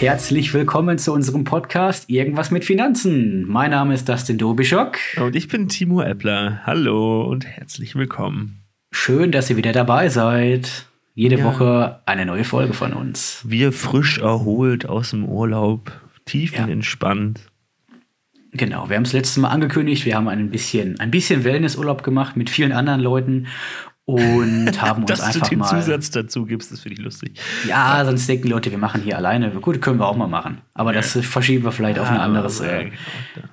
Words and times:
Herzlich 0.00 0.54
willkommen 0.54 0.96
zu 0.96 1.12
unserem 1.12 1.44
Podcast 1.44 2.08
Irgendwas 2.08 2.50
mit 2.50 2.64
Finanzen. 2.64 3.46
Mein 3.46 3.72
Name 3.72 3.92
ist 3.92 4.08
Dustin 4.08 4.38
Dobischock. 4.38 4.96
Und 5.20 5.36
ich 5.36 5.46
bin 5.48 5.68
Timo 5.68 6.00
Eppler. 6.00 6.62
Hallo 6.64 7.24
und 7.24 7.44
herzlich 7.44 7.94
willkommen. 7.96 8.62
Schön, 8.92 9.30
dass 9.30 9.50
ihr 9.50 9.58
wieder 9.58 9.72
dabei 9.72 10.08
seid. 10.08 10.86
Jede 11.14 11.36
ja. 11.36 11.44
Woche 11.44 12.00
eine 12.06 12.24
neue 12.24 12.44
Folge 12.44 12.72
von 12.72 12.94
uns. 12.94 13.44
Wir 13.46 13.74
frisch 13.74 14.16
erholt 14.20 14.86
aus 14.86 15.10
dem 15.10 15.26
Urlaub, 15.26 15.92
tiefenentspannt. 16.24 17.38
Ja. 17.38 17.98
Genau, 18.52 18.88
wir 18.88 18.96
haben 18.96 19.02
es 19.02 19.12
letztes 19.12 19.36
Mal 19.36 19.50
angekündigt, 19.50 20.06
wir 20.06 20.16
haben 20.16 20.28
ein 20.28 20.50
bisschen, 20.50 20.98
ein 20.98 21.10
bisschen 21.10 21.44
Wellnessurlaub 21.44 22.02
gemacht 22.02 22.38
mit 22.38 22.48
vielen 22.48 22.72
anderen 22.72 23.00
Leuten 23.02 23.48
und 24.14 24.80
haben 24.80 25.02
uns 25.02 25.10
Dass 25.10 25.20
einfach 25.20 25.48
du 25.48 25.50
den 25.50 25.58
mal. 25.60 25.68
Zusatz 25.68 26.10
dazu 26.10 26.44
gibst, 26.44 26.72
das 26.72 26.80
finde 26.80 26.98
ich 26.98 27.04
lustig. 27.04 27.32
Ja, 27.66 28.04
sonst 28.04 28.28
denken 28.28 28.44
die 28.44 28.48
Leute, 28.50 28.70
wir 28.70 28.78
machen 28.78 29.02
hier 29.02 29.16
alleine. 29.16 29.50
Gut, 29.50 29.80
können 29.80 29.98
wir 29.98 30.06
auch 30.06 30.16
mal 30.16 30.28
machen. 30.28 30.58
Aber 30.74 30.90
ja. 30.90 30.96
das 30.96 31.18
verschieben 31.26 31.64
wir 31.64 31.72
vielleicht 31.72 31.96
ja, 31.96 32.02
auf 32.02 32.10
ein 32.10 32.18
anderes. 32.18 32.60
Äh, 32.60 32.90
genau. 33.34 33.48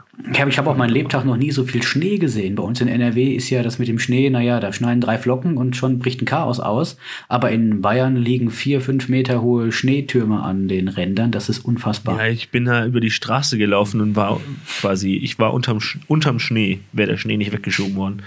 Ich 0.50 0.58
habe 0.58 0.70
auch 0.70 0.76
meinen 0.76 0.90
Lebtag 0.90 1.26
noch 1.26 1.38
nie 1.38 1.52
so 1.52 1.64
viel 1.64 1.84
Schnee 1.84 2.18
gesehen. 2.18 2.56
Bei 2.56 2.64
uns 2.64 2.82
in 2.82 2.88
NRW 2.88 3.36
ist 3.36 3.52
ja 3.52 3.62
das 3.62 3.78
mit 3.78 3.88
dem 3.88 4.00
Schnee, 4.00 4.30
naja, 4.32 4.60
da 4.60 4.74
schneiden 4.74 5.00
drei 5.00 5.18
Flocken 5.18 5.58
und 5.58 5.76
schon 5.76 6.00
bricht 6.00 6.22
ein 6.22 6.26
Chaos 6.26 6.60
aus. 6.60 6.98
Aber 7.28 7.52
in 7.52 7.82
Bayern 7.82 8.16
liegen 8.16 8.50
vier, 8.50 8.82
fünf 8.82 9.10
Meter 9.10 9.42
hohe 9.44 9.72
Schneetürme 9.72 10.42
an 10.42 10.68
den 10.68 10.88
Rändern. 10.88 11.32
Das 11.32 11.50
ist 11.50 11.60
unfassbar. 11.60 12.18
Ja, 12.18 12.28
ich 12.32 12.50
bin 12.50 12.66
da 12.66 12.86
über 12.86 13.00
die 13.00 13.12
Straße 13.12 13.60
gelaufen 13.60 14.02
und 14.02 14.16
war 14.16 14.42
quasi, 14.82 15.16
ich 15.16 15.38
war 15.38 15.54
unterm, 15.54 15.80
unterm 16.08 16.40
Schnee, 16.40 16.80
wäre 16.94 17.12
der 17.12 17.18
Schnee 17.18 17.38
nicht 17.38 17.52
weggeschoben 17.52 17.96
worden. 17.96 18.24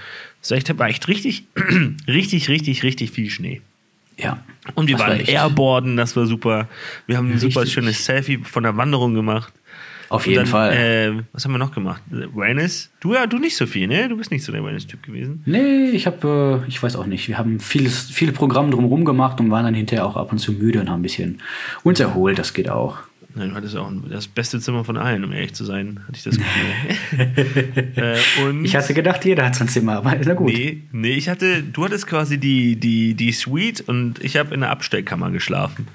Echt, 0.48 0.78
war 0.78 0.88
echt 0.88 1.08
richtig, 1.08 1.44
richtig, 2.08 2.48
richtig, 2.48 2.82
richtig 2.82 3.10
viel 3.10 3.30
Schnee. 3.30 3.60
Ja. 4.16 4.42
Und 4.74 4.88
wir 4.88 4.98
waren 4.98 5.18
war 5.18 5.28
Airboarden, 5.28 5.96
das 5.96 6.16
war 6.16 6.26
super. 6.26 6.68
Wir 7.06 7.16
haben 7.16 7.28
ein 7.28 7.32
richtig. 7.32 7.54
super 7.54 7.66
schönes 7.66 8.04
Selfie 8.04 8.38
von 8.38 8.62
der 8.62 8.76
Wanderung 8.76 9.14
gemacht. 9.14 9.52
Auf 10.10 10.26
jeden 10.26 10.38
dann, 10.38 10.46
Fall. 10.46 10.72
Äh, 10.72 11.22
was 11.32 11.44
haben 11.44 11.52
wir 11.52 11.58
noch 11.58 11.72
gemacht? 11.72 12.02
Wellness? 12.10 12.90
Du 12.98 13.14
ja, 13.14 13.28
du 13.28 13.38
nicht 13.38 13.56
so 13.56 13.64
viel, 13.64 13.86
ne? 13.86 14.08
Du 14.08 14.16
bist 14.16 14.32
nicht 14.32 14.44
so 14.44 14.50
der 14.50 14.64
Wellness-Typ 14.64 15.04
gewesen. 15.04 15.42
Nee, 15.46 15.90
ich 15.90 16.06
habe, 16.06 16.62
äh, 16.66 16.68
ich 16.68 16.82
weiß 16.82 16.96
auch 16.96 17.06
nicht. 17.06 17.28
Wir 17.28 17.38
haben 17.38 17.60
vieles, 17.60 18.10
viele 18.10 18.32
Programme 18.32 18.70
drumherum 18.70 19.04
gemacht 19.04 19.38
und 19.40 19.52
waren 19.52 19.64
dann 19.64 19.74
hinterher 19.74 20.04
auch 20.04 20.16
ab 20.16 20.32
und 20.32 20.38
zu 20.38 20.52
müde 20.52 20.80
und 20.80 20.90
haben 20.90 20.98
ein 20.98 21.02
bisschen 21.02 21.40
uns 21.84 22.00
erholt. 22.00 22.40
Das 22.40 22.54
geht 22.54 22.68
auch. 22.68 22.98
Nein, 23.34 23.50
du 23.50 23.54
hattest 23.54 23.76
auch 23.76 23.90
das 24.08 24.26
beste 24.26 24.60
Zimmer 24.60 24.84
von 24.84 24.96
allen, 24.96 25.24
um 25.24 25.32
ehrlich 25.32 25.54
zu 25.54 25.64
sein, 25.64 26.00
hatte 26.06 26.16
ich 26.16 26.24
das 26.24 26.36
Gefühl. 26.38 27.92
äh, 27.96 28.18
und 28.42 28.64
ich 28.64 28.74
hatte 28.74 28.92
gedacht, 28.94 29.24
jeder 29.24 29.46
hat 29.46 29.54
so 29.54 29.64
ein 29.64 29.68
Zimmer, 29.68 29.98
aber 29.98 30.16
ist 30.16 30.26
ja 30.26 30.34
gut. 30.34 30.52
Nee, 30.52 30.82
nee, 30.92 31.12
ich 31.12 31.28
hatte, 31.28 31.62
du 31.62 31.84
hattest 31.84 32.06
quasi 32.06 32.38
die, 32.38 32.76
die, 32.76 33.14
die 33.14 33.32
Suite 33.32 33.80
und 33.82 34.22
ich 34.22 34.36
habe 34.36 34.52
in 34.54 34.60
der 34.60 34.70
Abstellkammer 34.70 35.30
geschlafen. 35.30 35.86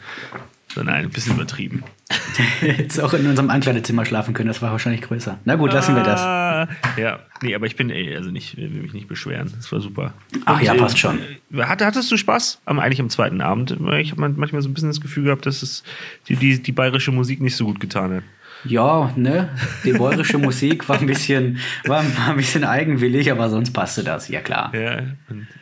Nein, 0.76 1.06
ein 1.06 1.10
bisschen 1.10 1.36
übertrieben. 1.36 1.84
Jetzt 2.62 3.00
auch 3.00 3.14
in 3.14 3.26
unserem 3.28 3.50
Ankleidezimmer 3.50 4.06
schlafen 4.06 4.34
können, 4.34 4.48
das 4.50 4.62
war 4.62 4.72
wahrscheinlich 4.72 5.02
größer. 5.02 5.40
Na 5.46 5.56
gut, 5.56 5.72
lassen 5.72 5.96
wir 5.96 6.04
das. 6.04 6.20
Ah, 6.22 6.68
ja, 6.98 7.20
nee, 7.42 7.56
aber 7.56 7.66
ich 7.66 7.76
bin, 7.76 7.90
ey, 7.90 8.16
also 8.16 8.30
nicht, 8.30 8.58
will 8.58 8.70
mich 8.70 8.94
nicht 8.94 9.08
beschweren. 9.08 9.52
Das 9.56 9.72
war 9.72 9.80
super. 9.80 10.14
Ach 10.46 10.60
Und, 10.60 10.66
ja, 10.66 10.74
passt 10.74 11.00
schon. 11.00 11.20
Äh, 11.54 11.64
hattest 11.64 12.12
du 12.12 12.18
Spaß? 12.18 12.62
Am, 12.66 12.80
eigentlich 12.80 13.00
am 13.00 13.10
zweiten 13.10 13.42
Abend. 13.42 13.78
Ich 14.00 14.12
habe 14.12 14.30
manchmal 14.30 14.62
so 14.62 14.70
ein 14.70 14.74
bisschen 14.74 14.90
das 14.90 15.02
Gefühl 15.02 15.24
gehabt, 15.24 15.46
dass 15.46 15.62
es 15.62 15.84
die, 16.28 16.36
die, 16.36 16.62
die 16.62 16.72
bayerische 16.72 17.12
Musik 17.12 17.42
nicht 17.42 17.56
so 17.56 17.66
gut 17.66 17.80
getan 17.80 18.16
hat. 18.16 18.24
Ja, 18.68 19.12
ne? 19.16 19.50
Die 19.84 19.94
bäuerische 19.94 20.38
Musik 20.38 20.88
war 20.90 21.00
ein 21.00 21.06
bisschen, 21.06 21.60
war, 21.86 22.04
war, 22.18 22.30
ein 22.30 22.38
bisschen 22.38 22.64
eigenwillig, 22.64 23.32
aber 23.32 23.50
sonst 23.50 23.72
passte 23.72 24.04
das, 24.04 24.28
ja 24.28 24.42
klar. 24.42 24.72
Ja, 24.74 25.02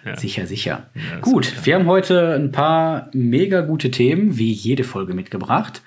ja. 0.06 0.16
Sicher, 0.18 0.48
sicher. 0.48 0.88
Ja, 0.96 1.20
Gut, 1.22 1.54
wir 1.66 1.76
haben 1.76 1.86
heute 1.86 2.36
ein 2.36 2.52
paar 2.52 3.10
mega 3.14 3.62
gute 3.62 3.92
Themen, 3.92 4.38
wie 4.38 4.52
jede 4.52 4.84
Folge 4.84 5.14
mitgebracht. 5.14 5.82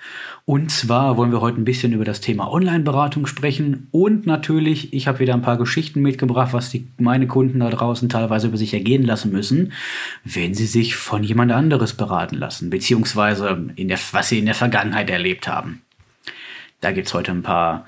Und 0.48 0.70
zwar 0.70 1.16
wollen 1.16 1.32
wir 1.32 1.40
heute 1.40 1.60
ein 1.60 1.64
bisschen 1.64 1.92
über 1.92 2.04
das 2.04 2.20
Thema 2.20 2.48
Online-Beratung 2.52 3.26
sprechen 3.26 3.88
und 3.90 4.26
natürlich, 4.26 4.92
ich 4.94 5.08
habe 5.08 5.18
wieder 5.18 5.34
ein 5.34 5.42
paar 5.42 5.58
Geschichten 5.58 6.02
mitgebracht, 6.02 6.52
was 6.52 6.70
die, 6.70 6.86
meine 6.98 7.26
Kunden 7.26 7.58
da 7.58 7.68
draußen 7.68 8.08
teilweise 8.08 8.46
über 8.46 8.56
sich 8.56 8.72
ergehen 8.72 9.02
lassen 9.02 9.32
müssen, 9.32 9.72
wenn 10.22 10.54
sie 10.54 10.66
sich 10.66 10.94
von 10.94 11.24
jemand 11.24 11.50
anderes 11.50 11.94
beraten 11.94 12.36
lassen, 12.36 12.70
beziehungsweise 12.70 13.70
in 13.74 13.88
der, 13.88 13.98
was 14.12 14.28
sie 14.28 14.38
in 14.38 14.46
der 14.46 14.54
Vergangenheit 14.54 15.10
erlebt 15.10 15.48
haben. 15.48 15.82
Da 16.86 16.92
gibt 16.92 17.08
es 17.08 17.14
heute 17.14 17.32
ein 17.32 17.42
paar 17.42 17.84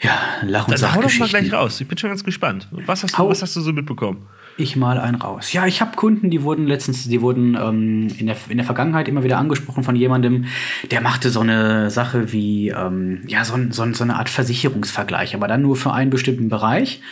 ja, 0.00 0.10
Lach- 0.42 0.66
und 0.66 0.72
Dann 0.72 0.78
Sachgeschichten. 0.78 0.96
hau 0.96 1.02
doch 1.02 1.18
mal 1.20 1.28
gleich 1.28 1.52
raus. 1.52 1.80
Ich 1.80 1.86
bin 1.86 1.96
schon 1.96 2.10
ganz 2.10 2.24
gespannt. 2.24 2.66
Was 2.72 3.04
hast 3.04 3.16
du, 3.16 3.28
was 3.28 3.42
hast 3.42 3.54
du 3.54 3.60
so 3.60 3.72
mitbekommen? 3.72 4.26
Ich 4.56 4.74
mal 4.74 4.98
einen 4.98 5.14
raus. 5.14 5.52
Ja, 5.52 5.66
ich 5.66 5.80
habe 5.80 5.94
Kunden, 5.94 6.30
die 6.30 6.42
wurden 6.42 6.66
letztens, 6.66 7.08
die 7.08 7.20
wurden 7.20 7.54
ähm, 7.54 8.08
in, 8.18 8.26
der, 8.26 8.34
in 8.48 8.56
der 8.56 8.66
Vergangenheit 8.66 9.06
immer 9.06 9.22
wieder 9.22 9.38
angesprochen 9.38 9.84
von 9.84 9.94
jemandem, 9.94 10.46
der 10.90 11.00
machte 11.00 11.30
so 11.30 11.40
eine 11.40 11.92
Sache 11.92 12.32
wie, 12.32 12.70
ähm, 12.70 13.22
ja, 13.28 13.44
so, 13.44 13.56
so, 13.70 13.92
so 13.92 14.02
eine 14.02 14.16
Art 14.16 14.28
Versicherungsvergleich, 14.28 15.36
aber 15.36 15.46
dann 15.46 15.62
nur 15.62 15.76
für 15.76 15.92
einen 15.92 16.10
bestimmten 16.10 16.48
Bereich. 16.48 17.02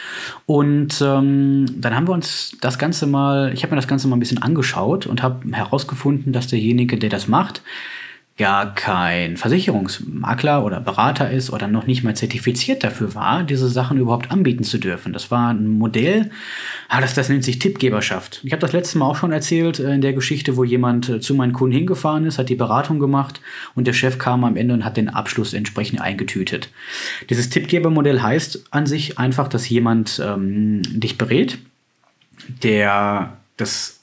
Und 0.46 1.00
ähm, 1.02 1.66
dann 1.76 1.94
haben 1.94 2.08
wir 2.08 2.14
uns 2.14 2.56
das 2.60 2.80
Ganze 2.80 3.06
mal, 3.06 3.52
ich 3.54 3.62
habe 3.62 3.76
mir 3.76 3.80
das 3.80 3.86
Ganze 3.86 4.08
mal 4.08 4.16
ein 4.16 4.20
bisschen 4.20 4.42
angeschaut 4.42 5.06
und 5.06 5.22
habe 5.22 5.48
herausgefunden, 5.52 6.32
dass 6.32 6.48
derjenige, 6.48 6.98
der 6.98 7.10
das 7.10 7.28
macht, 7.28 7.62
gar 8.42 8.74
kein 8.74 9.36
Versicherungsmakler 9.36 10.64
oder 10.64 10.80
Berater 10.80 11.30
ist 11.30 11.52
oder 11.52 11.68
noch 11.68 11.86
nicht 11.86 12.02
mal 12.02 12.16
zertifiziert 12.16 12.82
dafür 12.82 13.14
war, 13.14 13.44
diese 13.44 13.68
Sachen 13.68 13.98
überhaupt 13.98 14.32
anbieten 14.32 14.64
zu 14.64 14.78
dürfen. 14.78 15.12
Das 15.12 15.30
war 15.30 15.50
ein 15.50 15.68
Modell, 15.68 16.28
ah, 16.88 17.00
das, 17.00 17.14
das 17.14 17.28
nennt 17.28 17.44
sich 17.44 17.60
Tippgeberschaft. 17.60 18.40
Ich 18.42 18.50
habe 18.50 18.58
das 18.58 18.72
letzte 18.72 18.98
Mal 18.98 19.06
auch 19.06 19.14
schon 19.14 19.30
erzählt 19.30 19.78
äh, 19.78 19.94
in 19.94 20.00
der 20.00 20.12
Geschichte, 20.12 20.56
wo 20.56 20.64
jemand 20.64 21.08
äh, 21.08 21.20
zu 21.20 21.36
meinen 21.36 21.52
Kunden 21.52 21.76
hingefahren 21.76 22.26
ist, 22.26 22.40
hat 22.40 22.48
die 22.48 22.56
Beratung 22.56 22.98
gemacht 22.98 23.40
und 23.76 23.86
der 23.86 23.92
Chef 23.92 24.18
kam 24.18 24.42
am 24.42 24.56
Ende 24.56 24.74
und 24.74 24.84
hat 24.84 24.96
den 24.96 25.08
Abschluss 25.08 25.54
entsprechend 25.54 26.00
eingetütet. 26.00 26.70
Dieses 27.30 27.48
Tippgebermodell 27.48 28.22
heißt 28.22 28.64
an 28.72 28.86
sich 28.86 29.20
einfach, 29.20 29.46
dass 29.46 29.68
jemand 29.68 30.20
ähm, 30.20 30.82
dich 30.82 31.16
berät, 31.16 31.58
der 32.64 33.36
das 33.56 34.01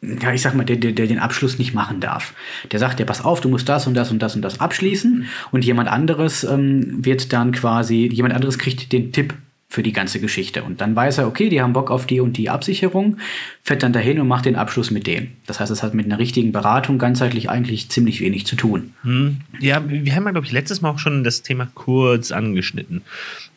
ja, 0.00 0.32
ich 0.32 0.42
sag 0.42 0.54
mal, 0.54 0.64
der, 0.64 0.76
der, 0.76 0.92
der 0.92 1.06
den 1.06 1.18
Abschluss 1.18 1.58
nicht 1.58 1.74
machen 1.74 2.00
darf. 2.00 2.34
Der 2.70 2.78
sagt, 2.78 3.00
ja, 3.00 3.06
pass 3.06 3.24
auf, 3.24 3.40
du 3.40 3.48
musst 3.48 3.68
das 3.68 3.86
und 3.86 3.94
das 3.94 4.10
und 4.10 4.20
das 4.20 4.36
und 4.36 4.42
das 4.42 4.60
abschließen 4.60 5.26
und 5.50 5.64
jemand 5.64 5.88
anderes 5.88 6.44
ähm, 6.44 7.04
wird 7.04 7.32
dann 7.32 7.52
quasi, 7.52 8.08
jemand 8.12 8.34
anderes 8.34 8.58
kriegt 8.58 8.92
den 8.92 9.12
Tipp 9.12 9.34
für 9.70 9.82
die 9.82 9.92
ganze 9.92 10.18
Geschichte. 10.18 10.62
Und 10.62 10.80
dann 10.80 10.96
weiß 10.96 11.18
er, 11.18 11.26
okay, 11.26 11.50
die 11.50 11.60
haben 11.60 11.74
Bock 11.74 11.90
auf 11.90 12.06
die 12.06 12.20
und 12.20 12.38
die 12.38 12.48
Absicherung, 12.48 13.18
fährt 13.62 13.82
dann 13.82 13.92
dahin 13.92 14.18
und 14.18 14.26
macht 14.26 14.46
den 14.46 14.56
Abschluss 14.56 14.90
mit 14.90 15.06
dem. 15.06 15.32
Das 15.46 15.60
heißt, 15.60 15.70
es 15.70 15.82
hat 15.82 15.92
mit 15.92 16.06
einer 16.06 16.18
richtigen 16.18 16.52
Beratung 16.52 16.96
ganzheitlich 16.96 17.50
eigentlich 17.50 17.90
ziemlich 17.90 18.20
wenig 18.20 18.46
zu 18.46 18.56
tun. 18.56 18.94
Hm. 19.02 19.38
Ja, 19.60 19.82
wir 19.86 20.14
haben 20.14 20.24
ja, 20.24 20.30
glaube 20.30 20.46
ich, 20.46 20.52
letztes 20.52 20.80
Mal 20.80 20.90
auch 20.90 20.98
schon 20.98 21.22
das 21.22 21.42
Thema 21.42 21.68
kurz 21.74 22.32
angeschnitten. 22.32 23.02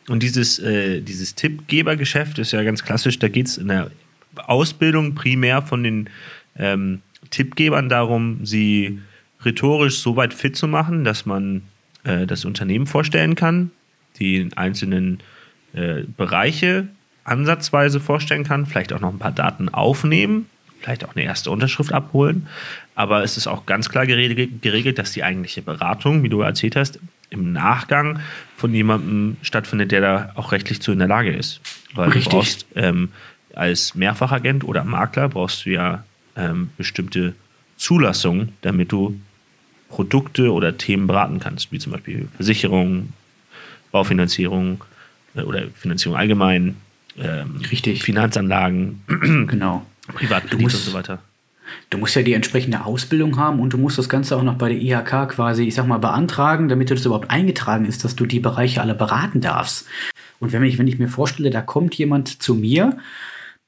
Und 0.08 0.22
dieses, 0.22 0.58
äh, 0.58 1.00
dieses 1.00 1.34
Tippgebergeschäft 1.34 2.38
ist 2.38 2.52
ja 2.52 2.62
ganz 2.62 2.84
klassisch, 2.84 3.18
da 3.18 3.28
geht 3.28 3.46
es 3.46 3.56
in 3.56 3.68
der 3.68 3.90
Ausbildung 4.36 5.14
primär 5.14 5.62
von 5.62 5.82
den 5.82 6.10
ähm, 6.56 7.02
Tippgebern 7.30 7.88
darum, 7.88 8.44
sie 8.44 9.00
rhetorisch 9.44 9.98
so 9.98 10.16
weit 10.16 10.34
fit 10.34 10.56
zu 10.56 10.68
machen, 10.68 11.04
dass 11.04 11.26
man 11.26 11.62
äh, 12.04 12.26
das 12.26 12.44
Unternehmen 12.44 12.86
vorstellen 12.86 13.34
kann, 13.34 13.70
die 14.18 14.48
einzelnen 14.56 15.20
äh, 15.72 16.02
Bereiche 16.16 16.88
ansatzweise 17.24 18.00
vorstellen 18.00 18.44
kann, 18.44 18.66
vielleicht 18.66 18.92
auch 18.92 19.00
noch 19.00 19.12
ein 19.12 19.18
paar 19.18 19.32
Daten 19.32 19.68
aufnehmen, 19.68 20.46
vielleicht 20.80 21.04
auch 21.04 21.14
eine 21.14 21.24
erste 21.24 21.50
Unterschrift 21.50 21.92
abholen. 21.92 22.48
Aber 22.94 23.22
es 23.22 23.36
ist 23.36 23.46
auch 23.46 23.64
ganz 23.66 23.88
klar 23.88 24.06
geregelt, 24.06 24.98
dass 24.98 25.12
die 25.12 25.22
eigentliche 25.22 25.62
Beratung, 25.62 26.22
wie 26.22 26.28
du 26.28 26.40
erzählt 26.40 26.76
hast, 26.76 26.98
im 27.30 27.52
Nachgang 27.52 28.20
von 28.56 28.74
jemandem 28.74 29.36
stattfindet, 29.40 29.90
der 29.92 30.00
da 30.00 30.32
auch 30.34 30.52
rechtlich 30.52 30.82
zu 30.82 30.92
in 30.92 30.98
der 30.98 31.08
Lage 31.08 31.30
ist. 31.30 31.60
Weil 31.94 32.08
Richtig. 32.10 32.24
du 32.24 32.30
brauchst 32.30 32.66
ähm, 32.74 33.08
als 33.54 33.94
Mehrfachagent 33.94 34.64
oder 34.64 34.84
Makler 34.84 35.28
brauchst 35.28 35.66
du 35.66 35.70
ja 35.70 36.04
ähm, 36.36 36.70
bestimmte 36.76 37.34
Zulassungen, 37.76 38.52
damit 38.62 38.92
du 38.92 39.18
Produkte 39.88 40.52
oder 40.52 40.78
Themen 40.78 41.06
beraten 41.06 41.38
kannst, 41.40 41.70
wie 41.72 41.78
zum 41.78 41.92
Beispiel 41.92 42.28
Versicherung, 42.36 43.12
Baufinanzierung 43.90 44.82
äh, 45.34 45.42
oder 45.42 45.64
Finanzierung 45.74 46.16
allgemein, 46.16 46.76
ähm, 47.18 47.60
Richtig. 47.70 48.02
Finanzanlagen, 48.02 49.02
genau. 49.48 49.86
Privatkredit 50.14 50.64
und 50.64 50.70
so 50.70 50.92
weiter. 50.94 51.18
Du 51.90 51.98
musst 51.98 52.16
ja 52.16 52.22
die 52.22 52.32
entsprechende 52.32 52.84
Ausbildung 52.84 53.38
haben 53.38 53.60
und 53.60 53.72
du 53.72 53.78
musst 53.78 53.98
das 53.98 54.08
Ganze 54.08 54.36
auch 54.36 54.42
noch 54.42 54.56
bei 54.56 54.68
der 54.68 54.80
IHK 54.80 55.28
quasi, 55.28 55.64
ich 55.64 55.74
sag 55.74 55.86
mal, 55.86 55.98
beantragen, 55.98 56.68
damit 56.68 56.90
das 56.90 57.04
überhaupt 57.04 57.30
eingetragen 57.30 57.84
ist, 57.84 58.04
dass 58.04 58.16
du 58.16 58.26
die 58.26 58.40
Bereiche 58.40 58.80
alle 58.80 58.94
beraten 58.94 59.40
darfst. 59.40 59.86
Und 60.38 60.52
wenn 60.52 60.64
ich, 60.64 60.78
wenn 60.78 60.88
ich 60.88 60.98
mir 60.98 61.08
vorstelle, 61.08 61.50
da 61.50 61.60
kommt 61.60 61.94
jemand 61.94 62.42
zu 62.42 62.54
mir 62.54 62.98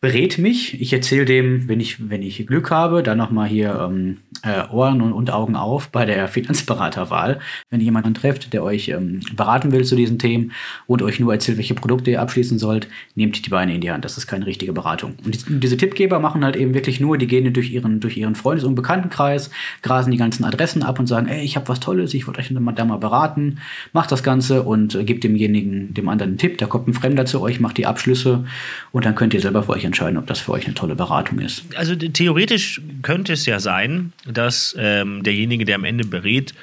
berät 0.04 0.36
mich. 0.36 0.78
Ich 0.82 0.92
erzähle 0.92 1.24
dem, 1.24 1.66
wenn 1.66 1.80
ich, 1.80 2.10
wenn 2.10 2.20
ich 2.20 2.46
Glück 2.46 2.70
habe, 2.70 3.02
dann 3.02 3.16
nochmal 3.16 3.48
hier 3.48 3.88
ähm, 3.88 4.18
äh, 4.42 4.68
Ohren 4.70 5.00
und, 5.00 5.14
und, 5.14 5.30
Augen 5.30 5.56
auf 5.56 5.88
bei 5.88 6.04
der 6.04 6.28
Finanzberaterwahl. 6.34 7.40
Wenn 7.70 7.80
ihr 7.80 7.86
jemanden 7.86 8.12
trefft, 8.12 8.52
der 8.52 8.62
euch 8.62 8.90
ähm, 8.90 9.20
beraten 9.34 9.72
will 9.72 9.82
zu 9.84 9.96
diesen 9.96 10.18
Themen 10.18 10.52
und 10.86 11.00
euch 11.00 11.20
nur 11.20 11.32
erzählt, 11.32 11.56
welche 11.56 11.72
Produkte 11.72 12.10
ihr 12.10 12.20
abschließen 12.20 12.58
sollt, 12.58 12.86
nehmt 13.14 13.46
die 13.46 13.48
Beine 13.48 13.74
in 13.74 13.80
die 13.80 13.90
Hand. 13.90 14.04
Das 14.04 14.18
ist 14.18 14.26
keine 14.26 14.44
richtige 14.44 14.74
Beratung. 14.74 15.14
Und 15.24 15.48
die, 15.48 15.58
diese 15.58 15.78
Tippgeber 15.78 16.18
machen 16.20 16.44
halt 16.44 16.56
eben 16.56 16.74
wirklich 16.74 17.00
nur, 17.00 17.16
die 17.16 17.26
gehen 17.26 17.50
durch 17.54 17.72
ihren, 17.72 18.00
durch 18.00 18.18
ihren 18.18 18.34
Freundes- 18.34 18.64
und 18.64 18.74
Bekanntenkreis, 18.74 19.50
grasen 19.80 20.10
die 20.10 20.18
ganzen 20.18 20.44
Adressen 20.44 20.82
ab 20.82 20.98
und 20.98 21.06
sagen, 21.06 21.28
ey, 21.28 21.42
ich 21.42 21.56
habe 21.56 21.66
was 21.68 21.80
Tolles, 21.80 22.12
ich 22.12 22.26
wollte 22.26 22.40
euch 22.40 22.52
da 22.52 22.84
mal 22.84 22.98
beraten, 22.98 23.56
macht 23.94 24.12
das 24.12 24.22
Ganze 24.22 24.64
und 24.64 24.94
äh, 24.94 25.04
gebt 25.04 25.24
demjenigen, 25.24 25.94
dem 25.94 26.10
anderen 26.10 26.32
einen 26.32 26.38
Tipp. 26.38 26.58
Da 26.58 26.66
kommt 26.66 26.88
ein 26.88 26.92
Fremder 26.92 27.24
zu 27.24 27.40
euch, 27.40 27.58
macht 27.58 27.78
die 27.78 27.86
Abschlüsse 27.86 28.44
und 28.92 29.06
dann 29.06 29.14
könnt 29.14 29.32
ihr 29.32 29.40
selber 29.40 29.62
für 29.62 29.72
euch 29.72 29.84
entscheiden, 29.84 29.93
ob 30.02 30.26
das 30.26 30.40
für 30.40 30.52
euch 30.52 30.66
eine 30.66 30.74
tolle 30.74 30.94
Beratung 30.94 31.38
ist. 31.40 31.64
Also 31.76 31.94
theoretisch 31.94 32.80
könnte 33.02 33.32
es 33.32 33.46
ja 33.46 33.60
sein, 33.60 34.12
dass 34.26 34.74
ähm, 34.78 35.22
derjenige, 35.22 35.64
der 35.64 35.76
am 35.76 35.84
Ende 35.84 36.04
berät, 36.04 36.54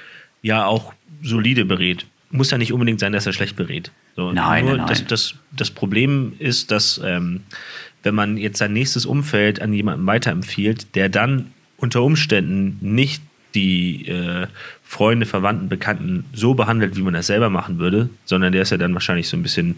ja 0.42 0.66
auch 0.66 0.94
solide 1.22 1.66
berät. 1.66 2.06
Muss 2.32 2.52
ja 2.52 2.58
nicht 2.58 2.72
unbedingt 2.72 3.00
sein, 3.00 3.12
dass 3.12 3.26
er 3.26 3.34
schlecht 3.34 3.56
berät. 3.56 3.92
So, 4.16 4.32
nein, 4.32 4.66
nur 4.66 4.78
nein, 4.78 4.88
das, 4.88 5.06
das, 5.06 5.36
das 5.52 5.72
Problem 5.72 6.34
ist, 6.40 6.72
dass 6.72 7.00
ähm, 7.04 7.42
wenn 8.04 8.16
man 8.16 8.38
jetzt 8.38 8.58
sein 8.58 8.74
nächstes 8.74 9.06
Umfeld 9.06 9.62
an 9.62 9.74
jemanden 9.74 10.06
weiterempfiehlt, 10.06 10.96
der 10.96 11.10
dann 11.10 11.52
unter 11.78 12.02
Umständen 12.02 12.78
nicht 12.82 13.22
die 13.54 14.08
äh, 14.08 14.48
Freunde, 14.84 15.26
Verwandten, 15.26 15.70
Bekannten 15.70 16.26
so 16.34 16.54
behandelt, 16.54 16.96
wie 16.96 17.02
man 17.02 17.14
das 17.14 17.28
selber 17.28 17.50
machen 17.50 17.80
würde, 17.80 18.10
sondern 18.26 18.54
der 18.54 18.62
ist 18.62 18.72
ja 18.72 18.78
dann 18.78 18.94
wahrscheinlich 18.94 19.28
so 19.28 19.38
ein 19.38 19.44
bisschen 19.44 19.78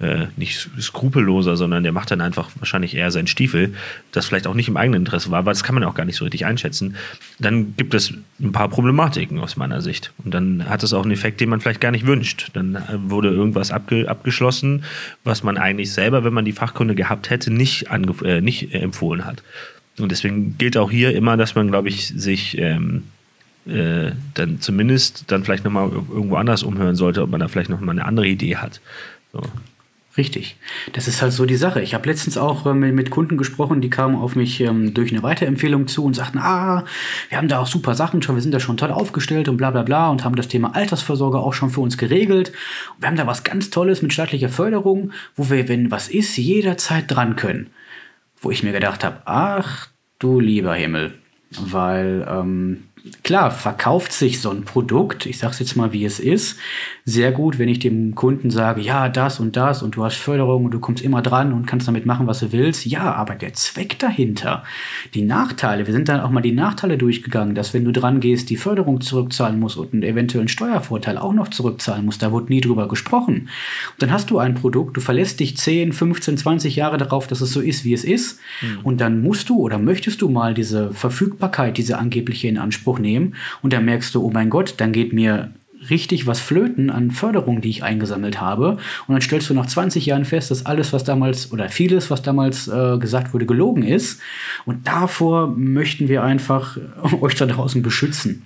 äh, 0.00 0.26
nicht 0.36 0.68
skrupelloser, 0.80 1.56
sondern 1.56 1.82
der 1.82 1.92
macht 1.92 2.10
dann 2.10 2.20
einfach 2.20 2.50
wahrscheinlich 2.56 2.94
eher 2.94 3.10
seinen 3.10 3.28
Stiefel, 3.28 3.74
das 4.10 4.26
vielleicht 4.26 4.46
auch 4.46 4.54
nicht 4.54 4.68
im 4.68 4.76
eigenen 4.76 5.02
Interesse 5.02 5.30
war, 5.30 5.46
weil 5.46 5.52
das 5.52 5.64
kann 5.64 5.74
man 5.74 5.84
auch 5.84 5.94
gar 5.94 6.04
nicht 6.04 6.16
so 6.16 6.24
richtig 6.24 6.44
einschätzen. 6.44 6.96
Dann 7.38 7.76
gibt 7.76 7.94
es 7.94 8.12
ein 8.40 8.52
paar 8.52 8.68
Problematiken 8.68 9.38
aus 9.38 9.56
meiner 9.56 9.80
Sicht. 9.80 10.12
Und 10.24 10.34
dann 10.34 10.68
hat 10.68 10.82
es 10.82 10.92
auch 10.92 11.02
einen 11.02 11.12
Effekt, 11.12 11.40
den 11.40 11.48
man 11.48 11.60
vielleicht 11.60 11.80
gar 11.80 11.92
nicht 11.92 12.06
wünscht. 12.06 12.50
Dann 12.54 12.74
äh, 12.74 12.80
wurde 13.10 13.28
irgendwas 13.28 13.70
abge 13.70 14.08
abgeschlossen, 14.08 14.84
was 15.24 15.42
man 15.42 15.56
eigentlich 15.56 15.92
selber, 15.92 16.24
wenn 16.24 16.34
man 16.34 16.44
die 16.44 16.52
Fachkunde 16.52 16.94
gehabt 16.94 17.30
hätte, 17.30 17.52
nicht, 17.52 17.86
äh, 18.24 18.40
nicht 18.40 18.74
empfohlen 18.74 19.24
hat. 19.24 19.42
Und 19.98 20.10
deswegen 20.10 20.56
gilt 20.58 20.76
auch 20.76 20.90
hier 20.90 21.14
immer, 21.14 21.36
dass 21.36 21.54
man, 21.54 21.68
glaube 21.68 21.88
ich, 21.88 22.08
sich 22.08 22.58
ähm, 22.58 23.04
äh, 23.66 24.10
dann 24.34 24.60
zumindest 24.60 25.30
dann 25.30 25.44
vielleicht 25.44 25.64
nochmal 25.64 25.90
irgendwo 25.90 26.36
anders 26.36 26.62
umhören 26.62 26.96
sollte, 26.96 27.22
ob 27.22 27.30
man 27.30 27.40
da 27.40 27.48
vielleicht 27.48 27.70
nochmal 27.70 27.90
eine 27.90 28.04
andere 28.04 28.26
Idee 28.26 28.56
hat. 28.56 28.80
So. 29.32 29.42
Richtig. 30.16 30.56
Das 30.92 31.08
ist 31.08 31.22
halt 31.22 31.32
so 31.32 31.46
die 31.46 31.56
Sache. 31.56 31.80
Ich 31.80 31.94
habe 31.94 32.06
letztens 32.06 32.36
auch 32.36 32.66
äh, 32.66 32.74
mit, 32.74 33.10
Kunden 33.10 33.38
gesprochen, 33.38 33.80
die 33.80 33.88
kamen 33.88 34.16
auf 34.16 34.36
mich 34.36 34.60
ähm, 34.60 34.92
durch 34.92 35.10
eine 35.10 35.22
Weiterempfehlung 35.22 35.86
zu 35.86 36.04
und 36.04 36.14
sagten, 36.14 36.38
ah, 36.38 36.84
wir 37.30 37.38
haben 37.38 37.48
da 37.48 37.58
auch 37.58 37.66
super 37.66 37.94
Sachen 37.94 38.20
schon, 38.20 38.34
wir 38.34 38.42
sind 38.42 38.52
da 38.52 38.60
schon 38.60 38.76
toll 38.76 38.90
aufgestellt 38.90 39.48
und 39.48 39.56
bla 39.56 39.70
bla 39.70 39.82
bla 39.82 40.10
und 40.10 40.22
haben 40.22 40.36
das 40.36 40.48
Thema 40.48 40.74
Altersvorsorge 40.74 41.38
auch 41.38 41.54
schon 41.54 41.70
für 41.70 41.80
uns 41.80 41.96
geregelt. 41.96 42.52
Und 42.94 43.02
wir 43.02 43.08
haben 43.08 43.16
da 43.16 43.26
was 43.26 43.42
ganz 43.42 43.70
Tolles 43.70 44.02
mit 44.02 44.12
staatlicher 44.12 44.50
Förderung, 44.50 45.12
wo 45.34 45.48
wir, 45.48 45.68
wenn 45.68 45.90
was 45.90 46.08
ist, 46.08 46.36
jederzeit 46.36 47.04
dran 47.08 47.36
können. 47.36 47.70
Wo 48.38 48.50
ich 48.50 48.62
mir 48.62 48.72
gedacht 48.72 49.04
habe, 49.04 49.22
ach 49.24 49.88
du 50.18 50.40
lieber 50.40 50.74
Himmel, 50.74 51.14
weil 51.58 52.26
ähm, 52.28 52.84
klar, 53.22 53.50
verkauft 53.50 54.12
sich 54.12 54.40
so 54.40 54.50
ein 54.50 54.64
Produkt, 54.64 55.26
ich 55.26 55.38
sage 55.38 55.52
es 55.52 55.58
jetzt 55.58 55.76
mal, 55.76 55.92
wie 55.92 56.04
es 56.04 56.20
ist, 56.20 56.58
sehr 57.04 57.32
gut, 57.32 57.58
wenn 57.58 57.68
ich 57.68 57.80
dem 57.80 58.14
Kunden 58.14 58.50
sage, 58.50 58.80
ja, 58.80 59.08
das 59.08 59.40
und 59.40 59.56
das 59.56 59.82
und 59.82 59.96
du 59.96 60.04
hast 60.04 60.16
Förderung 60.16 60.64
und 60.64 60.70
du 60.70 60.78
kommst 60.78 61.02
immer 61.02 61.20
dran 61.20 61.52
und 61.52 61.66
kannst 61.66 61.88
damit 61.88 62.06
machen, 62.06 62.26
was 62.26 62.40
du 62.40 62.52
willst. 62.52 62.86
Ja, 62.86 63.12
aber 63.14 63.34
der 63.34 63.54
Zweck 63.54 63.98
dahinter, 63.98 64.62
die 65.14 65.22
Nachteile, 65.22 65.86
wir 65.86 65.92
sind 65.92 66.08
dann 66.08 66.20
auch 66.20 66.30
mal 66.30 66.42
die 66.42 66.52
Nachteile 66.52 66.98
durchgegangen, 66.98 67.54
dass 67.54 67.74
wenn 67.74 67.84
du 67.84 67.92
dran 67.92 68.20
gehst, 68.20 68.50
die 68.50 68.56
Förderung 68.56 69.00
zurückzahlen 69.00 69.58
musst 69.58 69.76
und 69.76 69.92
einen 69.92 70.04
eventuellen 70.04 70.48
Steuervorteil 70.48 71.18
auch 71.18 71.32
noch 71.32 71.48
zurückzahlen 71.48 72.04
musst, 72.04 72.22
da 72.22 72.30
wurde 72.30 72.52
nie 72.52 72.60
drüber 72.60 72.86
gesprochen. 72.86 73.34
Und 73.34 74.02
dann 74.02 74.12
hast 74.12 74.30
du 74.30 74.38
ein 74.38 74.54
Produkt, 74.54 74.96
du 74.96 75.00
verlässt 75.00 75.40
dich 75.40 75.56
10, 75.56 75.92
15, 75.92 76.36
20 76.36 76.76
Jahre 76.76 76.98
darauf, 76.98 77.26
dass 77.26 77.40
es 77.40 77.52
so 77.52 77.60
ist, 77.60 77.84
wie 77.84 77.94
es 77.94 78.04
ist 78.04 78.38
mhm. 78.60 78.78
und 78.84 79.00
dann 79.00 79.22
musst 79.22 79.48
du 79.48 79.58
oder 79.58 79.78
möchtest 79.78 80.22
du 80.22 80.28
mal 80.28 80.54
diese 80.54 80.92
Verfügbarkeit, 80.92 81.78
diese 81.78 81.98
angebliche 81.98 82.46
in 82.46 82.58
Anspruch 82.58 82.91
nehmen 82.98 83.34
und 83.62 83.72
dann 83.72 83.84
merkst 83.84 84.14
du, 84.14 84.24
oh 84.24 84.30
mein 84.30 84.50
Gott, 84.50 84.74
dann 84.78 84.92
geht 84.92 85.12
mir 85.12 85.52
richtig 85.90 86.26
was 86.26 86.40
flöten 86.40 86.90
an 86.90 87.10
Förderung, 87.10 87.60
die 87.60 87.70
ich 87.70 87.82
eingesammelt 87.82 88.40
habe. 88.40 88.78
Und 89.06 89.14
dann 89.14 89.20
stellst 89.20 89.50
du 89.50 89.54
nach 89.54 89.66
20 89.66 90.06
Jahren 90.06 90.24
fest, 90.24 90.50
dass 90.50 90.66
alles, 90.66 90.92
was 90.92 91.04
damals 91.04 91.52
oder 91.52 91.68
vieles, 91.68 92.10
was 92.10 92.22
damals 92.22 92.68
äh, 92.68 92.98
gesagt 92.98 93.34
wurde, 93.34 93.46
gelogen 93.46 93.82
ist. 93.82 94.20
Und 94.64 94.86
davor 94.86 95.48
möchten 95.48 96.08
wir 96.08 96.22
einfach 96.22 96.78
euch 97.20 97.34
da 97.34 97.46
draußen 97.46 97.82
beschützen. 97.82 98.44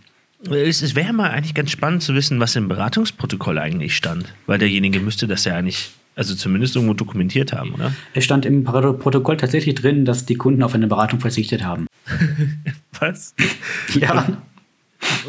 Es, 0.50 0.82
es 0.82 0.94
wäre 0.94 1.12
mal 1.12 1.30
eigentlich 1.30 1.54
ganz 1.54 1.70
spannend 1.70 2.02
zu 2.02 2.14
wissen, 2.14 2.40
was 2.40 2.56
im 2.56 2.68
Beratungsprotokoll 2.68 3.58
eigentlich 3.58 3.96
stand. 3.96 4.32
Weil 4.46 4.58
derjenige 4.58 5.00
müsste 5.00 5.26
das 5.26 5.44
ja 5.44 5.56
eigentlich 5.56 5.92
also 6.16 6.34
zumindest 6.34 6.74
irgendwo 6.74 6.94
dokumentiert 6.94 7.52
haben, 7.52 7.74
oder? 7.74 7.92
Es 8.14 8.24
stand 8.24 8.46
im 8.46 8.64
Protokoll 8.64 9.36
tatsächlich 9.36 9.74
drin, 9.74 10.04
dass 10.04 10.24
die 10.24 10.34
Kunden 10.34 10.62
auf 10.62 10.74
eine 10.74 10.86
Beratung 10.88 11.20
verzichtet 11.20 11.62
haben. 11.62 11.86
Was? 12.98 13.34
ja. 13.94 14.26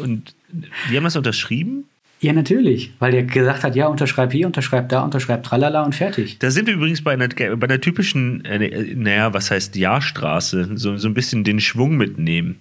Und, 0.02 0.34
und 0.52 0.66
die 0.90 0.96
haben 0.96 1.04
das 1.04 1.14
unterschrieben? 1.14 1.84
Ja, 2.20 2.32
natürlich, 2.32 2.92
weil 2.98 3.12
der 3.12 3.22
gesagt 3.22 3.62
hat, 3.62 3.76
ja, 3.76 3.86
unterschreib 3.86 4.32
hier, 4.32 4.46
unterschreib 4.46 4.88
da, 4.88 5.02
unterschreib 5.02 5.44
tralala 5.44 5.84
und 5.84 5.94
fertig. 5.94 6.38
Da 6.40 6.50
sind 6.50 6.66
wir 6.66 6.74
übrigens 6.74 7.02
bei 7.02 7.12
einer, 7.12 7.28
bei 7.28 7.44
einer 7.44 7.80
typischen, 7.80 8.44
äh, 8.44 8.94
naja, 8.96 9.32
was 9.34 9.52
heißt 9.52 9.76
Ja-Straße, 9.76 10.70
so, 10.74 10.96
so 10.96 11.06
ein 11.06 11.14
bisschen 11.14 11.44
den 11.44 11.60
Schwung 11.60 11.96
mitnehmen. 11.96 12.58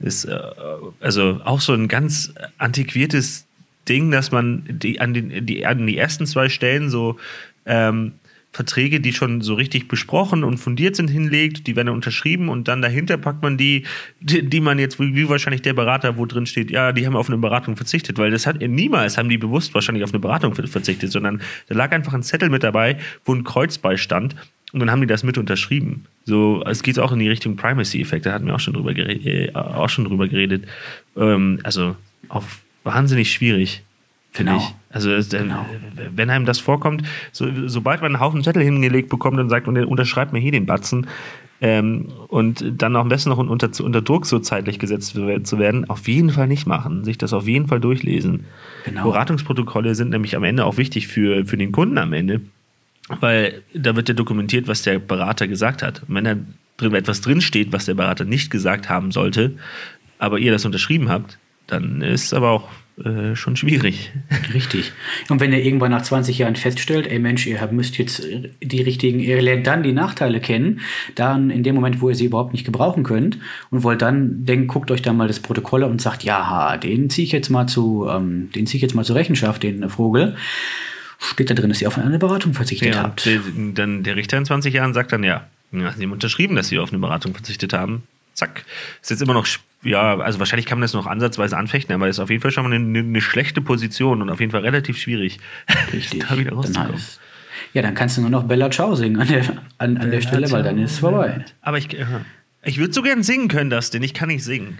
Ist 0.00 0.24
äh, 0.24 0.36
also 1.00 1.40
auch 1.44 1.60
so 1.60 1.74
ein 1.74 1.86
ganz 1.86 2.32
antiquiertes 2.56 3.46
Ding, 3.88 4.10
dass 4.10 4.30
man 4.30 4.64
die, 4.68 5.00
an, 5.00 5.14
den, 5.14 5.46
die, 5.46 5.64
an 5.64 5.86
die 5.86 5.96
ersten 5.96 6.26
zwei 6.26 6.48
Stellen 6.48 6.90
so 6.90 7.16
ähm, 7.68 8.14
Verträge, 8.50 9.00
die 9.00 9.12
schon 9.12 9.42
so 9.42 9.54
richtig 9.54 9.88
besprochen 9.88 10.42
und 10.42 10.56
fundiert 10.56 10.96
sind, 10.96 11.08
hinlegt, 11.08 11.66
die 11.66 11.76
werden 11.76 11.90
unterschrieben 11.90 12.48
und 12.48 12.66
dann 12.66 12.80
dahinter 12.80 13.18
packt 13.18 13.42
man 13.42 13.58
die, 13.58 13.84
die, 14.20 14.42
die 14.42 14.60
man 14.60 14.78
jetzt, 14.78 14.98
wie 14.98 15.28
wahrscheinlich 15.28 15.62
der 15.62 15.74
Berater, 15.74 16.16
wo 16.16 16.24
drin 16.24 16.46
steht, 16.46 16.70
ja, 16.70 16.92
die 16.92 17.06
haben 17.06 17.14
auf 17.14 17.28
eine 17.28 17.38
Beratung 17.38 17.76
verzichtet, 17.76 18.18
weil 18.18 18.30
das 18.30 18.46
hat 18.46 18.60
niemals 18.60 19.18
haben 19.18 19.28
die 19.28 19.38
bewusst 19.38 19.74
wahrscheinlich 19.74 20.02
auf 20.02 20.10
eine 20.10 20.18
Beratung 20.18 20.54
verzichtet, 20.54 21.12
sondern 21.12 21.42
da 21.68 21.74
lag 21.74 21.92
einfach 21.92 22.14
ein 22.14 22.22
Zettel 22.22 22.48
mit 22.48 22.62
dabei, 22.62 22.98
wo 23.24 23.34
ein 23.34 23.44
Kreuz 23.44 23.78
beistand 23.78 24.34
und 24.72 24.80
dann 24.80 24.90
haben 24.90 25.02
die 25.02 25.06
das 25.06 25.22
mit 25.22 25.38
unterschrieben. 25.38 26.06
So, 26.24 26.64
es 26.64 26.82
geht 26.82 26.98
auch 26.98 27.12
in 27.12 27.18
die 27.18 27.28
Richtung 27.28 27.56
Primacy-Effekt, 27.56 28.26
da 28.26 28.32
hatten 28.32 28.46
wir 28.46 28.54
auch 28.54 28.60
schon 28.60 28.74
drüber 28.74 28.94
geredet, 28.94 29.26
äh, 29.26 29.54
auch 29.54 29.88
schon 29.88 30.04
drüber 30.04 30.26
geredet. 30.26 30.66
Ähm, 31.16 31.60
also 31.62 31.96
auch 32.28 32.44
wahnsinnig 32.82 33.30
schwierig. 33.30 33.82
Finde 34.38 34.52
genau. 34.52 34.64
ich. 34.64 34.94
Also, 34.94 35.10
äh, 35.10 35.22
genau. 35.28 35.66
wenn 36.14 36.30
einem 36.30 36.44
das 36.44 36.60
vorkommt, 36.60 37.02
so, 37.32 37.48
sobald 37.66 38.02
man 38.02 38.14
einen 38.14 38.20
Haufen 38.20 38.44
Zettel 38.44 38.62
hingelegt 38.62 39.08
bekommt 39.08 39.40
und 39.40 39.48
sagt, 39.48 39.66
unterschreibt 39.66 40.32
mir 40.32 40.38
hier 40.38 40.52
den 40.52 40.64
Batzen, 40.64 41.08
ähm, 41.60 42.06
und 42.28 42.64
dann 42.80 42.94
auch 42.94 43.00
am 43.00 43.08
besten 43.08 43.30
noch 43.30 43.38
unter, 43.38 43.68
unter 43.84 44.00
Druck 44.00 44.26
so 44.26 44.38
zeitlich 44.38 44.78
gesetzt 44.78 45.18
zu 45.42 45.58
werden, 45.58 45.90
auf 45.90 46.06
jeden 46.06 46.30
Fall 46.30 46.46
nicht 46.46 46.68
machen. 46.68 47.04
Sich 47.04 47.18
das 47.18 47.32
auf 47.32 47.48
jeden 47.48 47.66
Fall 47.66 47.80
durchlesen. 47.80 48.44
Genau. 48.84 49.02
Beratungsprotokolle 49.02 49.96
sind 49.96 50.10
nämlich 50.10 50.36
am 50.36 50.44
Ende 50.44 50.64
auch 50.64 50.76
wichtig 50.76 51.08
für, 51.08 51.46
für 51.46 51.56
den 51.56 51.72
Kunden 51.72 51.98
am 51.98 52.12
Ende, 52.12 52.42
weil 53.08 53.62
da 53.74 53.96
wird 53.96 54.08
ja 54.08 54.14
dokumentiert, 54.14 54.68
was 54.68 54.82
der 54.82 55.00
Berater 55.00 55.48
gesagt 55.48 55.82
hat. 55.82 56.04
Und 56.06 56.14
wenn 56.14 56.24
da 56.24 56.36
drin 56.76 56.94
etwas 56.94 57.22
drinsteht, 57.22 57.72
was 57.72 57.86
der 57.86 57.94
Berater 57.94 58.24
nicht 58.24 58.52
gesagt 58.52 58.88
haben 58.88 59.10
sollte, 59.10 59.54
aber 60.20 60.38
ihr 60.38 60.52
das 60.52 60.64
unterschrieben 60.64 61.08
habt, 61.08 61.38
dann 61.66 62.02
ist 62.02 62.32
aber 62.32 62.50
auch 62.50 62.68
äh, 63.04 63.36
schon 63.36 63.56
schwierig. 63.56 64.12
Richtig. 64.54 64.92
Und 65.28 65.40
wenn 65.40 65.52
ihr 65.52 65.64
irgendwann 65.64 65.90
nach 65.90 66.02
20 66.02 66.38
Jahren 66.38 66.56
feststellt, 66.56 67.06
ey 67.06 67.18
Mensch, 67.18 67.46
ihr 67.46 67.66
müsst 67.70 67.98
jetzt 67.98 68.26
die 68.62 68.82
richtigen, 68.82 69.20
ihr 69.20 69.40
lernt 69.40 69.66
dann 69.66 69.82
die 69.82 69.92
Nachteile 69.92 70.40
kennen, 70.40 70.80
dann 71.14 71.50
in 71.50 71.62
dem 71.62 71.74
Moment, 71.74 72.00
wo 72.00 72.08
ihr 72.08 72.14
sie 72.14 72.26
überhaupt 72.26 72.52
nicht 72.52 72.64
gebrauchen 72.64 73.04
könnt 73.04 73.38
und 73.70 73.82
wollt 73.82 74.02
dann, 74.02 74.44
denkt, 74.44 74.68
guckt 74.68 74.90
euch 74.90 75.02
dann 75.02 75.16
mal 75.16 75.28
das 75.28 75.40
Protokoll 75.40 75.84
und 75.84 76.00
sagt, 76.00 76.24
ja, 76.24 76.76
den 76.76 77.10
ziehe 77.10 77.24
ich 77.24 77.32
jetzt 77.32 77.50
mal 77.50 77.66
zu, 77.66 78.06
ähm, 78.08 78.50
den 78.54 78.66
ziehe 78.66 78.78
ich 78.78 78.82
jetzt 78.82 78.94
mal 78.94 79.04
zur 79.04 79.16
Rechenschaft, 79.16 79.62
den 79.62 79.88
Vogel. 79.88 80.36
Steht 81.18 81.50
da 81.50 81.54
drin, 81.54 81.68
dass 81.68 81.82
ihr 81.82 81.88
auf 81.88 81.98
eine 81.98 82.18
Beratung 82.18 82.54
verzichtet 82.54 82.94
ja, 82.94 83.02
habt. 83.02 83.26
Der, 83.26 83.40
dann 83.74 84.02
der 84.02 84.16
Richter 84.16 84.38
in 84.38 84.44
20 84.44 84.72
Jahren 84.72 84.94
sagt 84.94 85.12
dann 85.12 85.24
ja, 85.24 85.46
ja, 85.72 85.92
sie 85.92 86.04
haben 86.04 86.12
unterschrieben, 86.12 86.56
dass 86.56 86.68
sie 86.68 86.78
auf 86.78 86.90
eine 86.90 86.98
Beratung 86.98 87.34
verzichtet 87.34 87.72
haben. 87.72 88.02
Zack. 88.38 88.64
Ist 89.02 89.10
jetzt 89.10 89.20
immer 89.20 89.34
noch 89.34 89.46
ja, 89.82 90.18
also 90.18 90.38
wahrscheinlich 90.38 90.66
kann 90.66 90.78
man 90.78 90.82
das 90.82 90.92
noch 90.92 91.06
ansatzweise 91.06 91.56
anfechten, 91.56 91.94
aber 91.94 92.08
ist 92.08 92.18
auf 92.18 92.30
jeden 92.30 92.42
Fall 92.42 92.50
schon 92.50 92.68
mal 92.68 92.74
eine, 92.74 92.98
eine 92.98 93.20
schlechte 93.20 93.60
Position 93.60 94.22
und 94.22 94.30
auf 94.30 94.40
jeden 94.40 94.50
Fall 94.50 94.62
relativ 94.62 94.98
schwierig, 94.98 95.38
Richtig. 95.92 96.26
da 96.28 96.36
wieder 96.36 96.52
rauszukommen. 96.52 96.92
Dann 96.92 97.00
ja, 97.74 97.82
dann 97.82 97.94
kannst 97.94 98.16
du 98.16 98.22
nur 98.22 98.30
noch 98.30 98.44
Bella 98.44 98.70
Ciao 98.70 98.94
singen 98.94 99.20
an 99.20 99.28
der, 99.28 99.44
an, 99.78 99.96
an 99.98 100.10
der 100.10 100.20
Stelle, 100.20 100.50
weil 100.50 100.62
dann 100.62 100.78
ist 100.78 100.92
es 100.92 100.98
vorbei. 101.00 101.44
Aber 101.60 101.78
ich, 101.78 101.88
ich 102.64 102.78
würde 102.78 102.92
so 102.92 103.02
gern 103.02 103.22
singen 103.22 103.48
können, 103.48 103.70
das, 103.70 103.90
denn 103.90 104.02
ich 104.02 104.14
kann 104.14 104.28
nicht 104.28 104.42
singen. 104.42 104.78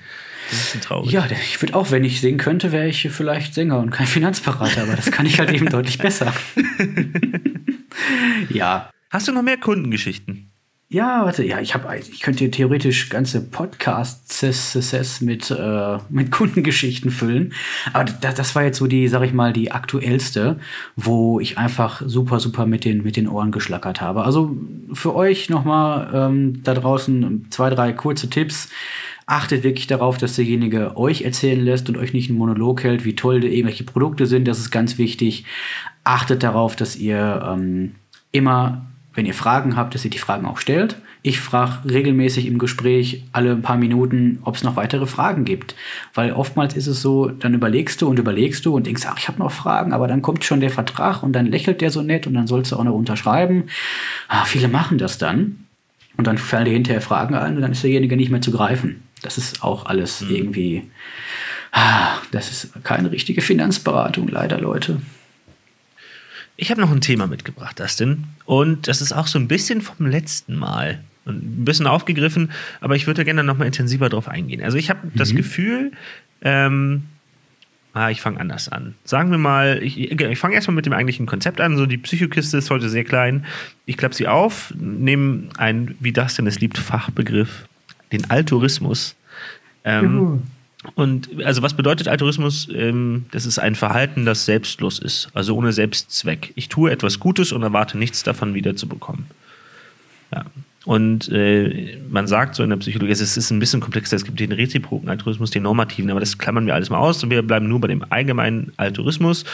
Das 0.51 0.61
ist 0.61 0.75
ein 0.77 0.81
traurig. 0.81 1.13
Ja, 1.13 1.27
ich 1.31 1.61
würde 1.61 1.75
auch, 1.75 1.91
wenn 1.91 2.05
ich 2.05 2.21
singen 2.21 2.39
könnte, 2.39 2.73
wäre 2.73 2.89
ich 2.89 3.09
vielleicht 3.11 3.55
Sänger 3.55 3.79
und 3.79 3.91
kein 3.91 4.07
Finanzberater, 4.07 4.83
aber 4.83 4.97
das 4.97 5.11
kann 5.11 5.27
ich 5.27 5.39
halt 5.39 5.53
eben 5.53 5.67
deutlich 5.71 5.99
besser. 5.99 6.33
ja. 8.49 8.91
Hast 9.11 9.29
du 9.29 9.33
noch 9.33 9.43
mehr 9.43 9.59
Kundengeschichten? 9.59 10.48
Ja, 10.91 11.27
warte, 11.27 11.45
ja, 11.45 11.61
ich 11.61 11.75
habe, 11.75 11.95
ich 11.99 12.21
könnte 12.21 12.51
theoretisch 12.51 13.11
ganze 13.11 13.43
Podcasts 13.43 15.21
mit 15.21 15.51
äh, 15.51 15.99
mit 16.09 16.31
Kundengeschichten 16.33 17.11
füllen, 17.11 17.53
aber 17.93 18.05
das, 18.05 18.37
das 18.37 18.55
war 18.55 18.63
jetzt 18.63 18.79
so 18.79 18.87
die, 18.87 19.07
sag 19.09 19.23
ich 19.23 19.35
mal, 19.35 19.53
die 19.53 19.71
aktuellste, 19.71 20.59
wo 20.97 21.41
ich 21.41 21.59
einfach 21.59 22.01
super, 22.07 22.41
super 22.41 22.65
mit 22.65 22.87
den 22.87 23.03
mit 23.03 23.17
den 23.17 23.29
Ohren 23.29 23.53
geschlackert 23.53 24.01
habe. 24.01 24.25
Also 24.25 24.57
für 24.95 25.15
euch 25.15 25.51
nochmal 25.51 26.11
ähm, 26.15 26.63
da 26.65 26.73
draußen 26.73 27.49
zwei, 27.51 27.69
drei 27.69 27.93
kurze 27.93 28.31
Tipps. 28.31 28.71
Achtet 29.27 29.65
wirklich 29.65 29.89
darauf, 29.89 30.17
dass 30.17 30.37
derjenige 30.37 30.97
euch 30.97 31.21
erzählen 31.21 31.63
lässt 31.63 31.91
und 31.91 31.99
euch 31.99 32.15
nicht 32.15 32.31
einen 32.31 32.39
Monolog 32.39 32.83
hält, 32.83 33.05
wie 33.05 33.15
toll 33.15 33.45
irgendwelche 33.45 33.85
Produkte 33.85 34.25
sind. 34.25 34.49
Das 34.49 34.59
ist 34.59 34.71
ganz 34.71 34.97
wichtig. 34.97 35.45
Achtet 36.03 36.43
darauf, 36.43 36.77
dass 36.77 36.97
ihr 36.97 37.47
ähm, 37.47 37.97
immer 38.33 38.88
wenn 39.19 39.27
ihr 39.27 39.35
Fragen 39.35 39.77
habt, 39.77 39.97
dass 39.97 40.05
ihr 40.05 40.13
die 40.13 40.19
Fragen 40.19 40.47
auch 40.47 40.59
stellt. 40.59 40.95
Ich 41.23 41.41
frage 41.41 41.91
regelmäßig 41.91 42.47
im 42.47 42.59
Gespräch 42.59 43.25
alle 43.33 43.57
paar 43.57 43.77
Minuten, 43.77 44.39
ob 44.45 44.55
es 44.55 44.63
noch 44.63 44.77
weitere 44.77 45.07
Fragen 45.07 45.45
gibt. 45.45 45.75
Weil 46.15 46.33
oftmals 46.33 46.77
ist 46.77 46.87
es 46.87 47.03
so, 47.03 47.27
dann 47.27 47.53
überlegst 47.53 48.01
du 48.01 48.07
und 48.09 48.21
überlegst 48.21 48.65
du 48.65 48.77
und 48.77 48.87
denkst, 48.87 49.03
ach, 49.09 49.19
ich 49.19 49.27
habe 49.27 49.41
noch 49.41 49.51
Fragen, 49.51 49.93
aber 49.93 50.07
dann 50.07 50.23
kommt 50.23 50.45
schon 50.45 50.61
der 50.61 50.71
Vertrag 50.71 51.25
und 51.25 51.33
dann 51.33 51.47
lächelt 51.47 51.81
der 51.81 51.91
so 51.91 52.01
nett 52.01 52.29
und 52.29 52.35
dann 52.35 52.47
sollst 52.47 52.71
du 52.71 52.77
auch 52.77 52.85
noch 52.85 52.95
unterschreiben. 52.95 53.65
Ah, 54.29 54.45
viele 54.45 54.69
machen 54.69 54.99
das 54.99 55.19
dann 55.19 55.67
und 56.17 56.29
dann 56.29 56.39
fallen 56.39 56.67
dir 56.67 56.73
hinterher 56.75 57.01
Fragen 57.01 57.35
ein 57.35 57.57
und 57.57 57.63
dann 57.63 57.73
ist 57.73 57.83
derjenige 57.83 58.17
nicht 58.17 58.31
mehr 58.31 58.41
zu 58.41 58.53
greifen. 58.53 59.03
Das 59.23 59.37
ist 59.37 59.65
auch 59.65 59.87
alles 59.87 60.21
mhm. 60.21 60.31
irgendwie, 60.31 60.91
ah, 61.73 62.19
das 62.31 62.53
ist 62.53 62.85
keine 62.85 63.11
richtige 63.11 63.41
Finanzberatung, 63.41 64.29
leider, 64.29 64.61
Leute. 64.61 65.01
Ich 66.61 66.73
habe 66.73 66.81
noch 66.81 66.91
ein 66.91 67.01
Thema 67.01 67.29
mitgebracht, 67.29 67.79
Dustin. 67.79 68.25
Und 68.45 68.89
das 68.89 69.01
ist 69.01 69.13
auch 69.13 69.29
so 69.29 69.39
ein 69.39 69.47
bisschen 69.47 69.81
vom 69.81 70.07
letzten 70.07 70.57
Mal. 70.57 71.01
ein 71.25 71.65
bisschen 71.65 71.87
aufgegriffen, 71.87 72.51
aber 72.81 72.97
ich 72.97 73.07
würde 73.07 73.25
gerne 73.25 73.45
noch 73.45 73.57
mal 73.57 73.65
intensiver 73.65 74.09
darauf 74.09 74.29
eingehen. 74.29 74.63
Also 74.63 74.77
ich 74.77 74.91
habe 74.91 75.07
mhm. 75.07 75.13
das 75.15 75.37
Gefühl, 75.37 75.93
ähm, 76.43 77.05
ah, 77.93 78.11
ich 78.11 78.21
fange 78.21 78.41
anders 78.41 78.69
an. 78.69 78.97
Sagen 79.05 79.31
wir 79.31 79.39
mal, 79.39 79.81
ich, 79.85 80.11
ich 80.11 80.39
fange 80.39 80.57
erstmal 80.57 80.75
mit 80.75 80.85
dem 80.85 80.95
eigentlichen 80.95 81.27
Konzept 81.27 81.61
an. 81.61 81.77
So 81.77 81.87
die 81.87 81.99
Psychokiste 81.99 82.59
ist 82.59 82.71
heute 82.71 82.89
sehr 82.89 83.05
klein. 83.05 83.47
Ich 83.87 83.97
klappe 83.97 84.17
sie 84.17 84.27
auf, 84.27 84.75
nehme 84.77 85.51
ein, 85.59 85.95
wie 86.01 86.13
Dustin 86.13 86.49
es 86.49 86.59
liebt, 86.59 86.77
Fachbegriff, 86.77 87.69
den 88.11 88.29
Altruismus. 88.31 89.15
Ähm, 89.85 90.43
und 90.95 91.43
also 91.45 91.63
was 91.63 91.75
bedeutet 91.75 92.07
Altruismus? 92.07 92.69
Ähm, 92.73 93.27
das 93.33 93.47
ist 93.47 93.59
ein 93.59 93.75
Verhalten, 93.75 94.25
das 94.25 94.45
selbstlos 94.45 94.99
ist, 94.99 95.29
also 95.35 95.57
ohne 95.57 95.73
Selbstzweck. 95.73 96.53
Ich 96.55 96.69
tue 96.69 96.91
etwas 96.91 97.19
Gutes 97.19 97.53
und 97.53 97.63
erwarte 97.63 97.99
nichts 97.99 98.23
davon 98.23 98.55
wiederzubekommen. 98.55 99.27
Ja. 100.33 100.45
Und 100.85 101.29
äh, 101.31 101.99
man 102.09 102.27
sagt 102.27 102.55
so 102.55 102.63
in 102.63 102.71
der 102.71 102.77
Psychologie, 102.77 103.13
es 103.13 103.37
ist 103.37 103.51
ein 103.51 103.59
bisschen 103.59 103.81
komplexer, 103.81 104.17
es 104.17 104.25
gibt 104.25 104.39
den 104.41 104.53
reziproken 104.53 105.09
Altruismus, 105.09 105.51
den 105.51 105.65
normativen, 105.65 106.11
aber 106.11 106.21
das 106.21 106.39
klammern 106.39 106.67
wir 106.67 106.75
alles 106.75 106.91
mal 106.91 106.99
aus 106.99 107.23
und 107.23 107.31
wir 107.31 107.43
bleiben 107.43 107.69
nur 107.69 107.81
bei 107.81 107.89
dem 107.89 108.05
allgemeinen 108.11 108.73
Altruismus. 108.77 109.45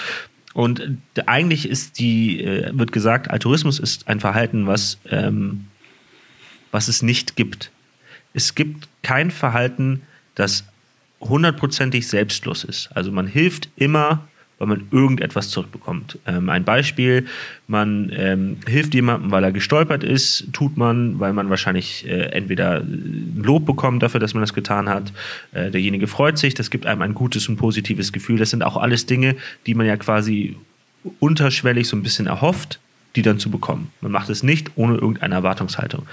Und 0.52 0.80
äh, 0.80 1.22
eigentlich 1.26 1.68
ist 1.68 1.98
die, 1.98 2.44
äh, 2.44 2.70
wird 2.74 2.92
gesagt, 2.92 3.30
Altruismus 3.30 3.78
ist 3.78 4.06
ein 4.08 4.20
Verhalten, 4.20 4.66
was, 4.66 4.98
ähm, 5.10 5.64
was 6.70 6.88
es 6.88 7.02
nicht 7.02 7.34
gibt. 7.34 7.72
Es 8.34 8.54
gibt 8.54 8.88
kein 9.02 9.30
Verhalten, 9.30 10.02
das 10.34 10.64
hundertprozentig 11.28 12.06
selbstlos 12.08 12.64
ist. 12.64 12.90
Also 12.94 13.12
man 13.12 13.26
hilft 13.26 13.68
immer, 13.76 14.26
weil 14.58 14.68
man 14.68 14.86
irgendetwas 14.90 15.50
zurückbekommt. 15.50 16.18
Ähm, 16.26 16.48
ein 16.48 16.64
Beispiel, 16.64 17.26
man 17.66 18.12
ähm, 18.14 18.58
hilft 18.66 18.94
jemandem, 18.94 19.30
weil 19.30 19.42
er 19.42 19.52
gestolpert 19.52 20.04
ist, 20.04 20.52
tut 20.52 20.76
man, 20.76 21.18
weil 21.18 21.32
man 21.32 21.50
wahrscheinlich 21.50 22.06
äh, 22.06 22.30
entweder 22.30 22.82
Lob 23.36 23.66
bekommt 23.66 24.02
dafür, 24.02 24.20
dass 24.20 24.34
man 24.34 24.42
das 24.42 24.54
getan 24.54 24.88
hat, 24.88 25.12
äh, 25.52 25.70
derjenige 25.70 26.06
freut 26.06 26.38
sich, 26.38 26.54
das 26.54 26.70
gibt 26.70 26.86
einem 26.86 27.02
ein 27.02 27.14
gutes 27.14 27.48
und 27.48 27.56
positives 27.56 28.12
Gefühl. 28.12 28.38
Das 28.38 28.50
sind 28.50 28.62
auch 28.62 28.76
alles 28.76 29.06
Dinge, 29.06 29.36
die 29.66 29.74
man 29.74 29.86
ja 29.86 29.96
quasi 29.96 30.56
unterschwellig 31.20 31.88
so 31.88 31.96
ein 31.96 32.02
bisschen 32.02 32.26
erhofft, 32.26 32.78
die 33.16 33.22
dann 33.22 33.38
zu 33.38 33.50
bekommen. 33.50 33.92
Man 34.00 34.12
macht 34.12 34.28
es 34.28 34.42
nicht 34.42 34.70
ohne 34.76 34.94
irgendeine 34.94 35.34
Erwartungshaltung. 35.34 36.06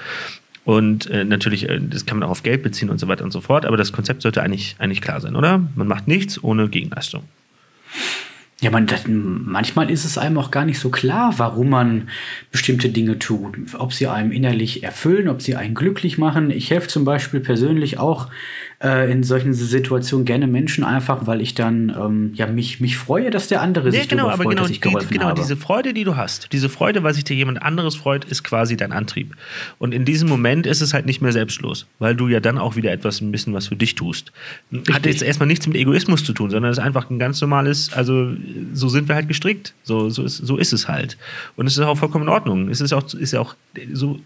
Und 0.63 1.09
äh, 1.09 1.23
natürlich, 1.23 1.67
äh, 1.69 1.79
das 1.81 2.05
kann 2.05 2.19
man 2.19 2.27
auch 2.27 2.31
auf 2.31 2.43
Geld 2.43 2.63
beziehen 2.63 2.89
und 2.89 2.99
so 2.99 3.07
weiter 3.07 3.23
und 3.23 3.31
so 3.31 3.41
fort, 3.41 3.65
aber 3.65 3.77
das 3.77 3.91
Konzept 3.91 4.21
sollte 4.21 4.43
eigentlich, 4.43 4.75
eigentlich 4.79 5.01
klar 5.01 5.19
sein, 5.19 5.35
oder? 5.35 5.67
Man 5.75 5.87
macht 5.87 6.07
nichts 6.07 6.43
ohne 6.43 6.69
Gegenleistung. 6.69 7.23
Ja, 8.61 8.69
man, 8.69 8.85
das, 8.85 9.05
manchmal 9.07 9.89
ist 9.89 10.05
es 10.05 10.19
einem 10.19 10.37
auch 10.37 10.51
gar 10.51 10.65
nicht 10.65 10.77
so 10.77 10.91
klar, 10.91 11.33
warum 11.37 11.69
man 11.69 12.09
bestimmte 12.51 12.89
Dinge 12.89 13.17
tut. 13.17 13.57
Ob 13.73 13.91
sie 13.91 14.05
einem 14.05 14.31
innerlich 14.31 14.83
erfüllen, 14.83 15.29
ob 15.29 15.41
sie 15.41 15.55
einen 15.55 15.73
glücklich 15.73 16.19
machen. 16.19 16.51
Ich 16.51 16.69
helfe 16.69 16.87
zum 16.87 17.03
Beispiel 17.03 17.39
persönlich 17.39 17.97
auch 17.97 18.29
äh, 18.83 19.11
in 19.11 19.23
solchen 19.23 19.53
Situationen 19.53 20.25
gerne 20.25 20.47
Menschen 20.47 20.83
einfach, 20.83 21.27
weil 21.27 21.41
ich 21.41 21.53
dann 21.53 21.95
ähm, 21.97 22.31
ja 22.33 22.47
mich, 22.47 22.79
mich 22.79 22.97
freue, 22.97 23.29
dass 23.29 23.47
der 23.47 23.61
andere 23.61 23.89
nee, 23.89 23.99
sich 23.99 24.09
genau, 24.09 24.27
aber 24.27 24.43
freut, 24.43 24.49
genau, 24.49 24.61
dass 24.63 24.71
ich 24.71 24.79
die, 24.79 24.89
geholfen 24.89 25.09
genau, 25.11 25.25
habe. 25.25 25.39
diese 25.39 25.55
Freude, 25.55 25.93
die 25.93 26.03
du 26.03 26.15
hast, 26.15 26.51
diese 26.51 26.69
Freude, 26.69 27.03
weil 27.03 27.13
sich 27.13 27.23
dir 27.23 27.35
jemand 27.35 27.61
anderes 27.61 27.95
freut, 27.95 28.25
ist 28.25 28.43
quasi 28.43 28.77
dein 28.77 28.91
Antrieb. 28.91 29.35
Und 29.77 29.93
in 29.93 30.05
diesem 30.05 30.27
Moment 30.29 30.65
ist 30.65 30.81
es 30.81 30.93
halt 30.93 31.05
nicht 31.05 31.21
mehr 31.21 31.31
selbstlos, 31.31 31.85
weil 31.99 32.15
du 32.15 32.27
ja 32.27 32.39
dann 32.39 32.57
auch 32.57 32.75
wieder 32.75 32.91
etwas 32.91 33.21
ein 33.21 33.31
bisschen 33.31 33.53
was 33.53 33.67
für 33.67 33.75
dich 33.75 33.95
tust. 33.95 34.31
Richtig. 34.71 34.95
Hat 34.95 35.05
jetzt 35.05 35.21
erstmal 35.21 35.47
nichts 35.47 35.67
mit 35.67 35.77
Egoismus 35.77 36.23
zu 36.23 36.33
tun, 36.33 36.49
sondern 36.49 36.71
es 36.71 36.77
ist 36.77 36.83
einfach 36.83 37.09
ein 37.09 37.19
ganz 37.19 37.39
normales, 37.41 37.93
also 37.93 38.31
so 38.73 38.89
sind 38.89 39.07
wir 39.07 39.15
halt 39.15 39.27
gestrickt. 39.27 39.73
So, 39.83 40.09
so, 40.09 40.23
ist, 40.23 40.37
so 40.37 40.57
ist 40.57 40.73
es 40.73 40.87
halt. 40.87 41.17
Und 41.55 41.67
es 41.67 41.77
ist 41.77 41.83
auch 41.83 41.97
vollkommen 41.97 42.25
in 42.25 42.29
Ordnung. 42.29 42.69
Es 42.69 42.81
ist 42.81 42.93
auch, 42.93 43.13
ist 43.13 43.33
ja 43.33 43.39
auch 43.39 43.55
so, 43.93 44.19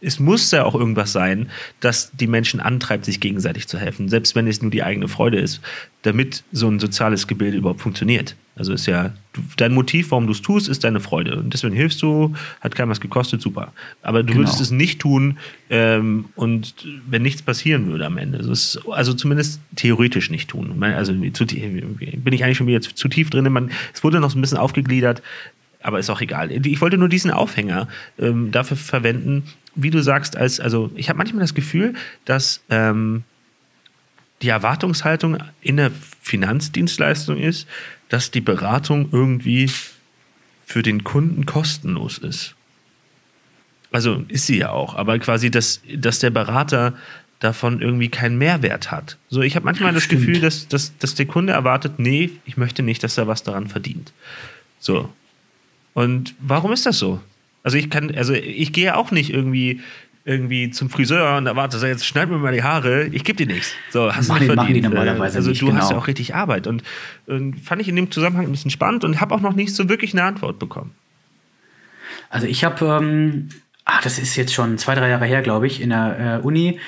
es 0.00 0.20
muss 0.20 0.50
ja 0.50 0.64
auch 0.64 0.74
irgendwas 0.74 1.12
sein, 1.12 1.50
das 1.80 2.10
die 2.12 2.26
Menschen 2.26 2.60
antreibt, 2.60 3.04
sich 3.04 3.20
gegenseitig 3.20 3.68
zu 3.68 3.78
helfen, 3.78 3.93
selbst 3.98 4.34
wenn 4.34 4.46
es 4.46 4.62
nur 4.62 4.70
die 4.70 4.82
eigene 4.82 5.08
Freude 5.08 5.38
ist, 5.38 5.60
damit 6.02 6.44
so 6.52 6.68
ein 6.68 6.80
soziales 6.80 7.26
Gebilde 7.26 7.56
überhaupt 7.56 7.80
funktioniert. 7.80 8.36
Also 8.56 8.72
ist 8.72 8.86
ja 8.86 9.12
dein 9.56 9.74
Motiv, 9.74 10.12
warum 10.12 10.26
du 10.26 10.32
es 10.32 10.40
tust, 10.40 10.68
ist 10.68 10.84
deine 10.84 11.00
Freude. 11.00 11.36
Und 11.36 11.52
deswegen 11.52 11.74
hilfst 11.74 12.00
du, 12.02 12.34
hat 12.60 12.76
keinem 12.76 12.90
was 12.90 13.00
gekostet, 13.00 13.42
super. 13.42 13.72
Aber 14.02 14.22
du 14.22 14.28
genau. 14.28 14.40
würdest 14.40 14.60
es 14.60 14.70
nicht 14.70 15.00
tun 15.00 15.38
ähm, 15.70 16.26
und 16.36 16.74
wenn 17.08 17.22
nichts 17.22 17.42
passieren 17.42 17.86
würde 17.86 18.06
am 18.06 18.16
Ende. 18.16 18.38
Ist, 18.38 18.80
also 18.88 19.12
zumindest 19.14 19.60
theoretisch 19.74 20.30
nicht 20.30 20.50
tun. 20.50 20.80
Also 20.82 21.12
zu, 21.32 21.46
bin 21.46 22.32
ich 22.32 22.44
eigentlich 22.44 22.56
schon 22.56 22.68
wieder 22.68 22.80
zu 22.80 23.08
tief 23.08 23.30
drin. 23.30 23.52
Man, 23.52 23.70
es 23.92 24.04
wurde 24.04 24.20
noch 24.20 24.30
so 24.30 24.38
ein 24.38 24.40
bisschen 24.40 24.58
aufgegliedert 24.58 25.20
aber 25.84 25.98
ist 25.98 26.08
auch 26.08 26.22
egal. 26.22 26.50
Ich 26.50 26.80
wollte 26.80 26.96
nur 26.96 27.10
diesen 27.10 27.30
Aufhänger 27.30 27.88
ähm, 28.18 28.50
dafür 28.50 28.76
verwenden, 28.76 29.44
wie 29.74 29.90
du 29.90 30.02
sagst, 30.02 30.36
als, 30.36 30.58
also 30.58 30.90
ich 30.94 31.10
habe 31.10 31.18
manchmal 31.18 31.42
das 31.42 31.54
Gefühl, 31.54 31.92
dass 32.24 32.62
ähm, 32.70 33.24
die 34.44 34.50
Erwartungshaltung 34.50 35.38
in 35.62 35.78
der 35.78 35.90
Finanzdienstleistung 36.20 37.38
ist, 37.38 37.66
dass 38.10 38.30
die 38.30 38.42
Beratung 38.42 39.08
irgendwie 39.10 39.70
für 40.66 40.82
den 40.82 41.02
Kunden 41.02 41.46
kostenlos 41.46 42.18
ist. 42.18 42.54
Also 43.90 44.24
ist 44.28 44.46
sie 44.46 44.58
ja 44.58 44.70
auch, 44.70 44.96
aber 44.96 45.18
quasi, 45.18 45.50
dass, 45.50 45.80
dass 45.96 46.18
der 46.18 46.30
Berater 46.30 46.94
davon 47.38 47.80
irgendwie 47.80 48.08
keinen 48.08 48.36
Mehrwert 48.36 48.90
hat. 48.90 49.16
So, 49.28 49.40
ich 49.40 49.56
habe 49.56 49.64
manchmal 49.64 49.94
das 49.94 50.08
Gefühl, 50.08 50.40
dass, 50.40 50.68
dass, 50.68 50.96
dass 50.98 51.14
der 51.14 51.26
Kunde 51.26 51.52
erwartet, 51.52 51.98
nee, 51.98 52.30
ich 52.44 52.56
möchte 52.56 52.82
nicht, 52.82 53.02
dass 53.02 53.16
er 53.16 53.26
was 53.26 53.44
daran 53.44 53.68
verdient. 53.68 54.12
So. 54.78 55.10
Und 55.94 56.34
warum 56.38 56.72
ist 56.72 56.84
das 56.84 56.98
so? 56.98 57.20
Also 57.62 57.78
ich 57.78 57.88
kann, 57.88 58.14
also 58.14 58.34
ich 58.34 58.72
gehe 58.74 58.94
auch 58.94 59.10
nicht 59.10 59.30
irgendwie 59.30 59.80
irgendwie 60.24 60.70
zum 60.70 60.88
Friseur 60.88 61.36
und 61.36 61.46
erwarte, 61.46 61.78
so, 61.78 61.86
jetzt 61.86 62.06
schneid 62.06 62.30
mir 62.30 62.38
mal 62.38 62.52
die 62.52 62.62
Haare, 62.62 63.04
ich 63.08 63.24
gebe 63.24 63.36
dir 63.36 63.46
nichts. 63.46 63.72
So, 63.90 64.14
hast 64.14 64.28
Mach 64.28 64.38
du 64.38 64.44
nicht 64.44 64.54
verdient. 64.54 64.76
Die 64.76 64.80
normalerweise 64.80 65.36
also 65.36 65.50
nicht, 65.50 65.60
du 65.60 65.66
genau. 65.66 65.80
hast 65.80 65.90
ja 65.90 65.98
auch 65.98 66.06
richtig 66.06 66.34
Arbeit 66.34 66.66
und, 66.66 66.82
und 67.26 67.60
fand 67.60 67.82
ich 67.82 67.88
in 67.88 67.96
dem 67.96 68.10
Zusammenhang 68.10 68.46
ein 68.46 68.52
bisschen 68.52 68.70
spannend 68.70 69.04
und 69.04 69.20
habe 69.20 69.34
auch 69.34 69.40
noch 69.40 69.54
nicht 69.54 69.74
so 69.74 69.88
wirklich 69.88 70.14
eine 70.14 70.24
Antwort 70.24 70.58
bekommen. 70.58 70.94
Also 72.30 72.46
ich 72.46 72.64
habe, 72.64 72.86
ähm, 72.86 73.50
ah, 73.84 74.00
das 74.02 74.18
ist 74.18 74.34
jetzt 74.36 74.54
schon 74.54 74.78
zwei, 74.78 74.94
drei 74.94 75.10
Jahre 75.10 75.26
her, 75.26 75.42
glaube 75.42 75.66
ich, 75.66 75.82
in 75.82 75.90
der 75.90 76.40
äh, 76.42 76.44
Uni 76.46 76.80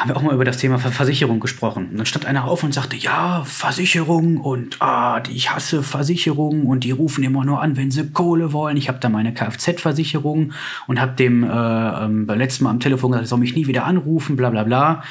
haben 0.00 0.08
wir 0.08 0.16
auch 0.16 0.22
mal 0.22 0.34
über 0.34 0.46
das 0.46 0.56
Thema 0.56 0.78
Versicherung 0.78 1.40
gesprochen. 1.40 1.90
Und 1.90 1.98
dann 1.98 2.06
stand 2.06 2.24
einer 2.24 2.46
auf 2.46 2.62
und 2.64 2.72
sagte, 2.72 2.96
ja, 2.96 3.44
Versicherung 3.44 4.38
und 4.38 4.80
ah, 4.80 5.22
ich 5.30 5.50
hasse 5.50 5.82
Versicherung 5.82 6.64
und 6.64 6.84
die 6.84 6.90
rufen 6.90 7.22
immer 7.22 7.44
nur 7.44 7.60
an, 7.60 7.76
wenn 7.76 7.90
sie 7.90 8.08
Kohle 8.08 8.54
wollen. 8.54 8.78
Ich 8.78 8.88
habe 8.88 8.98
da 8.98 9.10
meine 9.10 9.34
Kfz-Versicherung 9.34 10.52
und 10.86 11.00
habe 11.02 11.12
dem 11.12 11.44
äh, 11.44 11.48
ähm, 11.48 12.26
beim 12.26 12.38
letzten 12.38 12.64
Mal 12.64 12.70
am 12.70 12.80
Telefon 12.80 13.10
gesagt, 13.10 13.24
ich 13.24 13.28
soll 13.28 13.40
mich 13.40 13.54
nie 13.54 13.66
wieder 13.66 13.84
anrufen, 13.84 14.36
bla 14.36 14.48
bla 14.48 14.64
bla. 14.64 15.02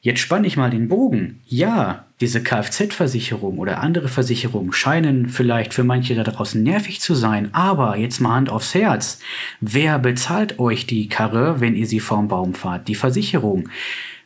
Jetzt 0.00 0.20
spanne 0.20 0.46
ich 0.46 0.56
mal 0.56 0.70
den 0.70 0.88
Bogen. 0.88 1.40
Ja, 1.46 2.04
diese 2.20 2.42
Kfz-Versicherung 2.42 3.58
oder 3.58 3.80
andere 3.80 4.08
Versicherungen 4.08 4.72
scheinen 4.72 5.28
vielleicht 5.28 5.74
für 5.74 5.84
manche 5.84 6.14
da 6.14 6.22
draußen 6.22 6.62
nervig 6.62 7.00
zu 7.00 7.14
sein, 7.14 7.52
aber 7.52 7.96
jetzt 7.96 8.20
mal 8.20 8.34
Hand 8.34 8.50
aufs 8.50 8.74
Herz. 8.74 9.20
Wer 9.60 9.98
bezahlt 9.98 10.58
euch 10.58 10.86
die 10.86 11.08
Karre, 11.08 11.60
wenn 11.60 11.74
ihr 11.74 11.86
sie 11.86 12.00
vorm 12.00 12.28
Baum 12.28 12.54
fahrt? 12.54 12.88
Die 12.88 12.94
Versicherung. 12.94 13.68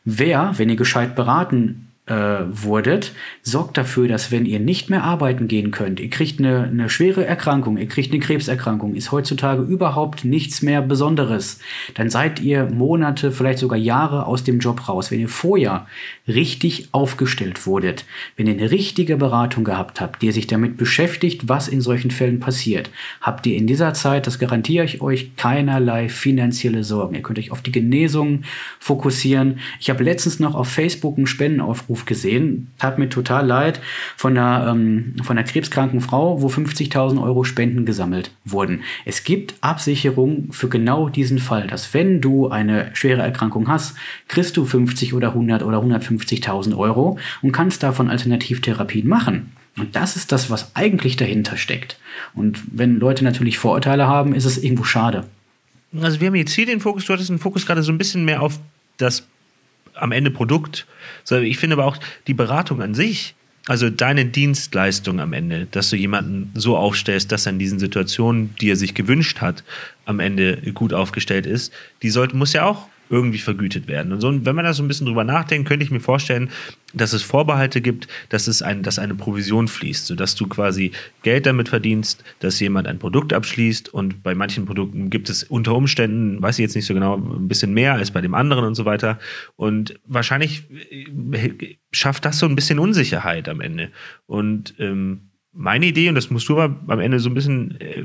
Wer, 0.04 0.52
wenn 0.56 0.70
ihr 0.70 0.76
gescheit 0.76 1.14
beraten 1.14 1.89
äh, 2.10 2.44
wurdet, 2.50 3.12
sorgt 3.42 3.78
dafür, 3.78 4.08
dass 4.08 4.32
wenn 4.32 4.44
ihr 4.44 4.58
nicht 4.58 4.90
mehr 4.90 5.04
arbeiten 5.04 5.46
gehen 5.46 5.70
könnt, 5.70 6.00
ihr 6.00 6.10
kriegt 6.10 6.40
eine, 6.40 6.64
eine 6.64 6.90
schwere 6.90 7.24
Erkrankung, 7.24 7.78
ihr 7.78 7.86
kriegt 7.86 8.12
eine 8.12 8.20
Krebserkrankung, 8.20 8.94
ist 8.94 9.12
heutzutage 9.12 9.62
überhaupt 9.62 10.24
nichts 10.24 10.60
mehr 10.60 10.82
Besonderes, 10.82 11.60
dann 11.94 12.10
seid 12.10 12.40
ihr 12.40 12.66
Monate, 12.66 13.30
vielleicht 13.30 13.60
sogar 13.60 13.78
Jahre 13.78 14.26
aus 14.26 14.42
dem 14.42 14.58
Job 14.58 14.88
raus. 14.88 15.10
Wenn 15.12 15.20
ihr 15.20 15.28
vorher 15.28 15.86
richtig 16.34 16.88
aufgestellt 16.92 17.66
wurdet, 17.66 18.04
wenn 18.36 18.46
ihr 18.46 18.54
eine 18.54 18.70
richtige 18.70 19.16
Beratung 19.16 19.64
gehabt 19.64 20.00
habt, 20.00 20.22
die 20.22 20.32
sich 20.32 20.46
damit 20.46 20.76
beschäftigt, 20.76 21.48
was 21.48 21.68
in 21.68 21.80
solchen 21.80 22.10
Fällen 22.10 22.40
passiert, 22.40 22.90
habt 23.20 23.46
ihr 23.46 23.56
in 23.56 23.66
dieser 23.66 23.94
Zeit, 23.94 24.26
das 24.26 24.38
garantiere 24.38 24.84
ich 24.84 25.00
euch, 25.00 25.36
keinerlei 25.36 26.08
finanzielle 26.08 26.84
Sorgen. 26.84 27.14
Ihr 27.14 27.22
könnt 27.22 27.38
euch 27.38 27.50
auf 27.50 27.62
die 27.62 27.72
Genesung 27.72 28.42
fokussieren. 28.78 29.58
Ich 29.80 29.90
habe 29.90 30.02
letztens 30.02 30.40
noch 30.40 30.54
auf 30.54 30.68
Facebook 30.68 31.16
einen 31.16 31.26
Spendenaufruf 31.26 31.90
Aufruf 31.90 32.04
gesehen. 32.04 32.68
Tat 32.78 32.98
mir 32.98 33.08
total 33.08 33.46
leid 33.46 33.80
von 34.16 34.36
einer, 34.36 34.68
ähm, 34.70 35.14
von 35.22 35.36
einer 35.36 35.46
krebskranken 35.46 36.00
Frau, 36.00 36.40
wo 36.40 36.48
50.000 36.48 37.22
Euro 37.22 37.44
Spenden 37.44 37.84
gesammelt 37.84 38.30
wurden. 38.44 38.82
Es 39.04 39.24
gibt 39.24 39.54
Absicherung 39.60 40.52
für 40.52 40.68
genau 40.68 41.08
diesen 41.08 41.38
Fall, 41.38 41.66
dass 41.66 41.92
wenn 41.94 42.20
du 42.20 42.48
eine 42.48 42.90
schwere 42.94 43.22
Erkrankung 43.22 43.68
hast, 43.68 43.96
kriegst 44.28 44.56
du 44.56 44.64
50 44.64 45.14
oder 45.14 45.28
100 45.28 45.62
oder 45.62 45.78
150.000 46.20 46.76
Euro 46.76 47.18
und 47.42 47.52
kannst 47.52 47.82
davon 47.82 48.10
Alternativtherapien 48.10 49.08
machen. 49.08 49.52
Und 49.76 49.96
das 49.96 50.16
ist 50.16 50.32
das, 50.32 50.50
was 50.50 50.74
eigentlich 50.74 51.16
dahinter 51.16 51.56
steckt. 51.56 51.98
Und 52.34 52.60
wenn 52.72 52.98
Leute 52.98 53.24
natürlich 53.24 53.58
Vorurteile 53.58 54.06
haben, 54.06 54.34
ist 54.34 54.44
es 54.44 54.58
irgendwo 54.58 54.84
schade. 54.84 55.24
Also 56.00 56.20
wir 56.20 56.28
haben 56.28 56.34
jetzt 56.34 56.52
hier 56.52 56.66
den 56.66 56.80
Fokus, 56.80 57.04
du 57.06 57.12
hattest 57.12 57.30
den 57.30 57.38
Fokus 57.38 57.66
gerade 57.66 57.82
so 57.82 57.92
ein 57.92 57.98
bisschen 57.98 58.24
mehr 58.24 58.42
auf 58.42 58.58
das 58.96 59.26
am 59.94 60.12
Ende 60.12 60.30
Produkt. 60.30 60.86
Ich 61.30 61.58
finde 61.58 61.74
aber 61.74 61.84
auch 61.84 61.96
die 62.26 62.34
Beratung 62.34 62.80
an 62.80 62.94
sich, 62.94 63.34
also 63.66 63.90
deine 63.90 64.24
Dienstleistung 64.24 65.20
am 65.20 65.32
Ende, 65.32 65.66
dass 65.70 65.90
du 65.90 65.96
jemanden 65.96 66.50
so 66.54 66.76
aufstellst, 66.76 67.30
dass 67.32 67.46
er 67.46 67.52
in 67.52 67.58
diesen 67.58 67.78
Situationen, 67.78 68.54
die 68.60 68.70
er 68.70 68.76
sich 68.76 68.94
gewünscht 68.94 69.40
hat, 69.40 69.64
am 70.06 70.20
Ende 70.20 70.56
gut 70.72 70.94
aufgestellt 70.94 71.46
ist, 71.46 71.72
die 72.02 72.10
sollte, 72.10 72.36
muss 72.36 72.52
ja 72.52 72.64
auch 72.64 72.88
irgendwie 73.10 73.38
vergütet 73.38 73.88
werden. 73.88 74.12
Und 74.12 74.20
so, 74.20 74.32
wenn 74.46 74.54
man 74.54 74.64
da 74.64 74.72
so 74.72 74.82
ein 74.82 74.88
bisschen 74.88 75.06
drüber 75.06 75.24
nachdenkt, 75.24 75.68
könnte 75.68 75.84
ich 75.84 75.90
mir 75.90 76.00
vorstellen, 76.00 76.48
dass 76.94 77.12
es 77.12 77.22
Vorbehalte 77.22 77.80
gibt, 77.80 78.06
dass 78.28 78.46
es 78.46 78.62
ein, 78.62 78.82
dass 78.82 78.98
eine 78.98 79.14
Provision 79.14 79.68
fließt, 79.68 80.06
sodass 80.06 80.36
du 80.36 80.46
quasi 80.46 80.92
Geld 81.22 81.46
damit 81.46 81.68
verdienst, 81.68 82.22
dass 82.38 82.60
jemand 82.60 82.86
ein 82.86 82.98
Produkt 82.98 83.32
abschließt 83.32 83.92
und 83.92 84.22
bei 84.22 84.34
manchen 84.34 84.64
Produkten 84.64 85.10
gibt 85.10 85.28
es 85.28 85.42
unter 85.42 85.74
Umständen, 85.74 86.40
weiß 86.40 86.58
ich 86.58 86.62
jetzt 86.62 86.76
nicht 86.76 86.86
so 86.86 86.94
genau, 86.94 87.16
ein 87.16 87.48
bisschen 87.48 87.74
mehr 87.74 87.94
als 87.94 88.12
bei 88.12 88.20
dem 88.20 88.34
anderen 88.34 88.64
und 88.64 88.76
so 88.76 88.84
weiter. 88.84 89.18
Und 89.56 89.98
wahrscheinlich 90.06 90.64
äh, 90.90 91.76
schafft 91.90 92.24
das 92.24 92.38
so 92.38 92.46
ein 92.46 92.54
bisschen 92.54 92.78
Unsicherheit 92.78 93.48
am 93.48 93.60
Ende. 93.60 93.90
Und 94.26 94.74
ähm, 94.78 95.30
meine 95.52 95.86
Idee, 95.86 96.08
und 96.08 96.14
das 96.14 96.30
musst 96.30 96.48
du 96.48 96.58
aber 96.58 96.92
am 96.92 97.00
Ende 97.00 97.18
so 97.18 97.28
ein 97.28 97.34
bisschen 97.34 97.80
äh, 97.80 98.04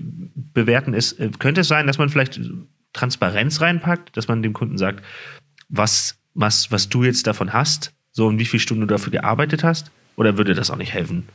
bewerten, 0.54 0.94
ist, 0.94 1.20
äh, 1.20 1.30
könnte 1.38 1.62
es 1.62 1.68
sein, 1.68 1.86
dass 1.86 1.98
man 1.98 2.10
vielleicht 2.10 2.40
Transparenz 2.96 3.62
reinpackt, 3.62 4.16
dass 4.18 4.28
man 4.28 4.42
dem 4.42 4.54
Kunden 4.54 4.78
sagt, 4.78 5.04
was, 5.70 6.18
was, 6.34 6.72
was 6.72 6.90
du 6.90 7.04
jetzt 7.04 7.28
davon 7.28 7.54
hast, 7.54 7.94
so 8.12 8.28
und 8.28 8.40
wie 8.40 8.46
viele 8.46 8.62
Stunden 8.62 8.82
du 8.82 8.88
dafür 8.88 9.12
gearbeitet 9.12 9.64
hast? 9.64 9.92
Oder 10.16 10.38
würde 10.38 10.56
das 10.56 10.72
auch 10.72 10.78
nicht 10.78 10.94
helfen? 10.94 11.28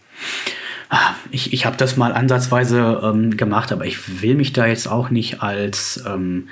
Ich, 1.30 1.52
ich 1.52 1.66
habe 1.66 1.76
das 1.76 1.96
mal 1.96 2.12
ansatzweise 2.12 3.00
ähm, 3.04 3.36
gemacht, 3.36 3.70
aber 3.70 3.86
ich 3.86 4.22
will 4.22 4.34
mich 4.34 4.52
da 4.52 4.66
jetzt 4.66 4.88
auch 4.88 5.10
nicht 5.10 5.40
als, 5.40 6.02
ähm, 6.04 6.48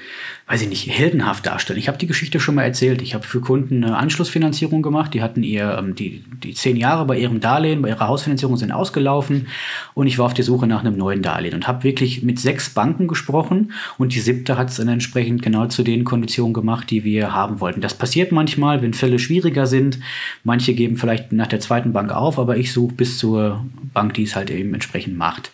weiß 0.46 0.62
ich 0.62 0.68
nicht, 0.68 0.88
heldenhaft 0.88 1.44
darstellen. 1.44 1.78
Ich 1.78 1.88
habe 1.88 1.98
die 1.98 2.06
Geschichte 2.06 2.38
schon 2.38 2.54
mal 2.54 2.62
erzählt. 2.62 3.02
Ich 3.02 3.14
habe 3.14 3.26
für 3.26 3.40
Kunden 3.40 3.82
eine 3.82 3.96
Anschlussfinanzierung 3.96 4.80
gemacht. 4.80 5.12
Die 5.12 5.22
hatten 5.22 5.42
ihr, 5.42 5.76
ähm, 5.76 5.96
die, 5.96 6.22
die 6.44 6.54
zehn 6.54 6.76
Jahre 6.76 7.04
bei 7.04 7.18
ihrem 7.18 7.40
Darlehen, 7.40 7.82
bei 7.82 7.88
ihrer 7.88 8.06
Hausfinanzierung 8.06 8.56
sind 8.56 8.70
ausgelaufen 8.70 9.48
und 9.94 10.06
ich 10.06 10.18
war 10.18 10.26
auf 10.26 10.34
der 10.34 10.44
Suche 10.44 10.68
nach 10.68 10.80
einem 10.84 10.96
neuen 10.96 11.22
Darlehen 11.22 11.54
und 11.54 11.66
habe 11.66 11.82
wirklich 11.82 12.22
mit 12.22 12.38
sechs 12.38 12.70
Banken 12.70 13.08
gesprochen 13.08 13.72
und 13.96 14.14
die 14.14 14.20
siebte 14.20 14.56
hat 14.56 14.70
es 14.70 14.76
dann 14.76 14.86
entsprechend 14.86 15.42
genau 15.42 15.66
zu 15.66 15.82
den 15.82 16.04
Konditionen 16.04 16.54
gemacht, 16.54 16.90
die 16.90 17.02
wir 17.02 17.34
haben 17.34 17.58
wollten. 17.58 17.80
Das 17.80 17.94
passiert 17.94 18.30
manchmal, 18.30 18.82
wenn 18.82 18.94
Fälle 18.94 19.18
schwieriger 19.18 19.66
sind. 19.66 19.98
Manche 20.44 20.74
geben 20.74 20.96
vielleicht 20.96 21.32
nach 21.32 21.48
der 21.48 21.58
zweiten 21.58 21.92
Bank 21.92 22.12
auf, 22.12 22.38
aber 22.38 22.56
ich 22.56 22.72
suche 22.72 22.94
bis 22.94 23.18
zur 23.18 23.64
Bank, 23.92 24.14
die 24.14 24.27
es 24.28 24.36
halt 24.36 24.50
eben 24.50 24.72
entsprechend 24.74 25.16
macht. 25.16 25.50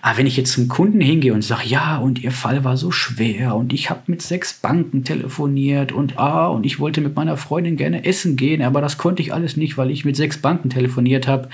Aber 0.00 0.18
wenn 0.18 0.26
ich 0.26 0.36
jetzt 0.36 0.52
zum 0.52 0.68
Kunden 0.68 1.00
hingehe 1.00 1.34
und 1.34 1.42
sage, 1.42 1.66
ja, 1.66 1.98
und 1.98 2.22
ihr 2.22 2.32
Fall 2.32 2.64
war 2.64 2.76
so 2.76 2.90
schwer 2.90 3.54
und 3.56 3.72
ich 3.72 3.90
habe 3.90 4.02
mit 4.06 4.22
sechs 4.22 4.54
Banken 4.54 5.04
telefoniert 5.04 5.92
und 5.92 6.18
ah, 6.18 6.48
und 6.48 6.64
ich 6.64 6.80
wollte 6.80 7.00
mit 7.00 7.14
meiner 7.16 7.36
Freundin 7.36 7.76
gerne 7.76 8.04
essen 8.04 8.36
gehen, 8.36 8.62
aber 8.62 8.80
das 8.80 8.98
konnte 8.98 9.22
ich 9.22 9.32
alles 9.32 9.56
nicht, 9.56 9.76
weil 9.76 9.90
ich 9.90 10.04
mit 10.04 10.16
sechs 10.16 10.38
Banken 10.38 10.70
telefoniert 10.70 11.26
habe, 11.28 11.48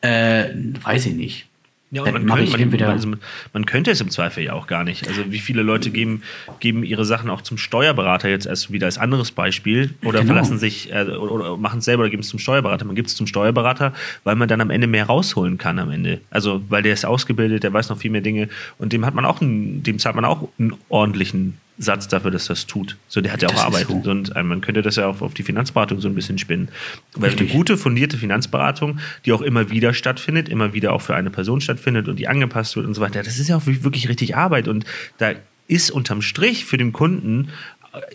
äh, 0.00 0.46
weiß 0.82 1.06
ich 1.06 1.14
nicht. 1.14 1.46
Ja, 1.94 2.02
und 2.02 2.26
man, 2.26 2.26
könnte, 2.26 2.76
man, 2.76 2.90
also 2.90 3.08
man, 3.52 3.66
könnte 3.66 3.92
es 3.92 4.00
im 4.00 4.10
Zweifel 4.10 4.42
ja 4.42 4.54
auch 4.54 4.66
gar 4.66 4.82
nicht. 4.82 5.06
Also 5.06 5.30
wie 5.30 5.38
viele 5.38 5.62
Leute 5.62 5.92
geben, 5.92 6.24
geben 6.58 6.82
ihre 6.82 7.04
Sachen 7.04 7.30
auch 7.30 7.40
zum 7.40 7.56
Steuerberater 7.56 8.28
jetzt 8.28 8.46
erst 8.46 8.72
wieder 8.72 8.86
als 8.86 8.98
anderes 8.98 9.30
Beispiel 9.30 9.94
oder 10.02 10.18
genau. 10.18 10.32
verlassen 10.32 10.58
sich 10.58 10.92
äh, 10.92 11.04
oder, 11.04 11.30
oder 11.30 11.56
machen 11.56 11.78
es 11.78 11.84
selber 11.84 12.02
oder 12.02 12.10
geben 12.10 12.22
es 12.22 12.28
zum 12.28 12.40
Steuerberater. 12.40 12.84
Man 12.84 12.96
gibt 12.96 13.10
es 13.10 13.14
zum 13.14 13.28
Steuerberater, 13.28 13.92
weil 14.24 14.34
man 14.34 14.48
dann 14.48 14.60
am 14.60 14.70
Ende 14.70 14.88
mehr 14.88 15.06
rausholen 15.06 15.56
kann 15.56 15.78
am 15.78 15.92
Ende. 15.92 16.20
Also 16.30 16.62
weil 16.68 16.82
der 16.82 16.94
ist 16.94 17.06
ausgebildet, 17.06 17.62
der 17.62 17.72
weiß 17.72 17.90
noch 17.90 17.98
viel 17.98 18.10
mehr 18.10 18.22
Dinge 18.22 18.48
und 18.76 18.92
dem 18.92 19.06
hat 19.06 19.14
man 19.14 19.24
auch 19.24 19.40
einen, 19.40 19.84
dem 19.84 20.00
zahlt 20.00 20.16
man 20.16 20.24
auch 20.24 20.48
einen 20.58 20.74
ordentlichen 20.88 21.58
Satz 21.76 22.06
dafür, 22.06 22.30
dass 22.30 22.46
das 22.46 22.66
tut. 22.66 22.96
So, 23.08 23.20
der 23.20 23.32
hat 23.32 23.42
ja 23.42 23.48
auch 23.48 23.54
das 23.54 23.64
Arbeit. 23.64 23.86
So. 23.88 24.10
Und 24.10 24.34
äh, 24.36 24.42
man 24.42 24.60
könnte 24.60 24.82
das 24.82 24.96
ja 24.96 25.06
auch 25.06 25.20
auf 25.22 25.34
die 25.34 25.42
Finanzberatung 25.42 26.00
so 26.00 26.08
ein 26.08 26.14
bisschen 26.14 26.38
spinnen. 26.38 26.68
Weil 27.14 27.30
Richtig. 27.30 27.50
eine 27.50 27.58
gute, 27.58 27.76
fundierte 27.76 28.16
Finanzberatung, 28.16 29.00
die 29.24 29.32
auch 29.32 29.42
immer 29.42 29.70
wieder 29.70 29.92
stattfindet, 29.92 30.48
immer 30.48 30.72
wieder 30.72 30.92
auch 30.92 31.02
für 31.02 31.16
eine 31.16 31.30
Person 31.30 31.60
stattfindet 31.60 32.08
und 32.08 32.16
die 32.16 32.28
angepasst 32.28 32.76
wird 32.76 32.86
und 32.86 32.94
so 32.94 33.00
weiter, 33.00 33.22
das 33.22 33.38
ist 33.38 33.48
ja 33.48 33.56
auch 33.56 33.66
wirklich 33.66 34.08
richtig 34.08 34.36
Arbeit. 34.36 34.68
Und 34.68 34.84
da 35.18 35.32
ist 35.66 35.90
unterm 35.90 36.22
Strich 36.22 36.64
für 36.64 36.76
den 36.76 36.92
Kunden, 36.92 37.48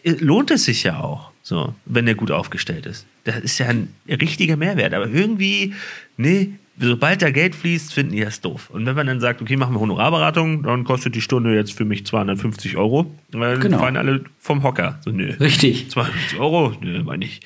äh, 0.04 0.12
lohnt 0.20 0.52
es 0.52 0.66
sich 0.66 0.84
ja 0.84 1.00
auch, 1.00 1.32
so, 1.42 1.76
wenn 1.86 2.08
er 2.08 2.16
gut 2.16 2.32
aufgestellt 2.32 2.86
ist. 2.86 3.06
Das 3.26 3.40
ist 3.40 3.58
ja 3.58 3.68
ein 3.68 3.94
richtiger 4.08 4.56
Mehrwert. 4.56 4.94
Aber 4.94 5.10
irgendwie, 5.10 5.74
nee, 6.16 6.54
sobald 6.80 7.22
da 7.22 7.32
Geld 7.32 7.56
fließt, 7.56 7.94
finden 7.94 8.14
die 8.14 8.22
das 8.22 8.42
doof. 8.42 8.70
Und 8.70 8.86
wenn 8.86 8.96
man 8.96 9.08
dann 9.08 9.20
sagt, 9.20 9.42
okay, 9.42 9.58
machen 9.58 9.76
wir 9.76 9.80
Honorarberatung, 9.80 10.64
dann 10.64 10.84
kostet 10.84 11.16
die 11.16 11.22
Stunde 11.22 11.54
jetzt 11.54 11.74
für 11.74 11.86
mich 11.86 12.06
250 12.06 12.78
Euro, 12.78 13.14
dann 13.32 13.60
genau. 13.60 13.80
fallen 13.80 13.98
alle 13.98 14.24
vom 14.40 14.64
Hocker. 14.64 15.00
So, 15.04 15.12
nö. 15.12 15.34
Richtig. 15.40 15.90
250 15.92 16.40
Euro? 16.40 16.74
Nö, 16.82 17.04
meine 17.04 17.26
ich. 17.26 17.42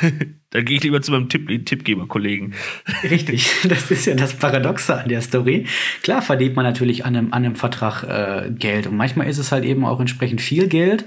Dann 0.52 0.66
gehe 0.66 0.76
ich 0.76 0.82
lieber 0.84 1.00
zu 1.02 1.12
meinem 1.12 1.28
Tipp 1.28 1.48
Tippgeber-Kollegen. 1.64 2.52
Richtig, 3.02 3.50
das 3.68 3.90
ist 3.90 4.06
ja 4.06 4.14
das 4.14 4.34
Paradoxe 4.34 5.00
an 5.00 5.08
der 5.08 5.22
Story. 5.22 5.66
Klar 6.02 6.22
verdient 6.22 6.54
man 6.56 6.64
natürlich 6.64 7.04
an 7.04 7.16
einem, 7.16 7.32
an 7.32 7.44
einem 7.44 7.56
Vertrag 7.56 8.04
äh, 8.04 8.50
Geld 8.50 8.86
und 8.86 8.96
manchmal 8.96 9.28
ist 9.28 9.38
es 9.38 9.50
halt 9.50 9.64
eben 9.64 9.84
auch 9.84 9.98
entsprechend 9.98 10.40
viel 10.40 10.68
Geld, 10.68 11.04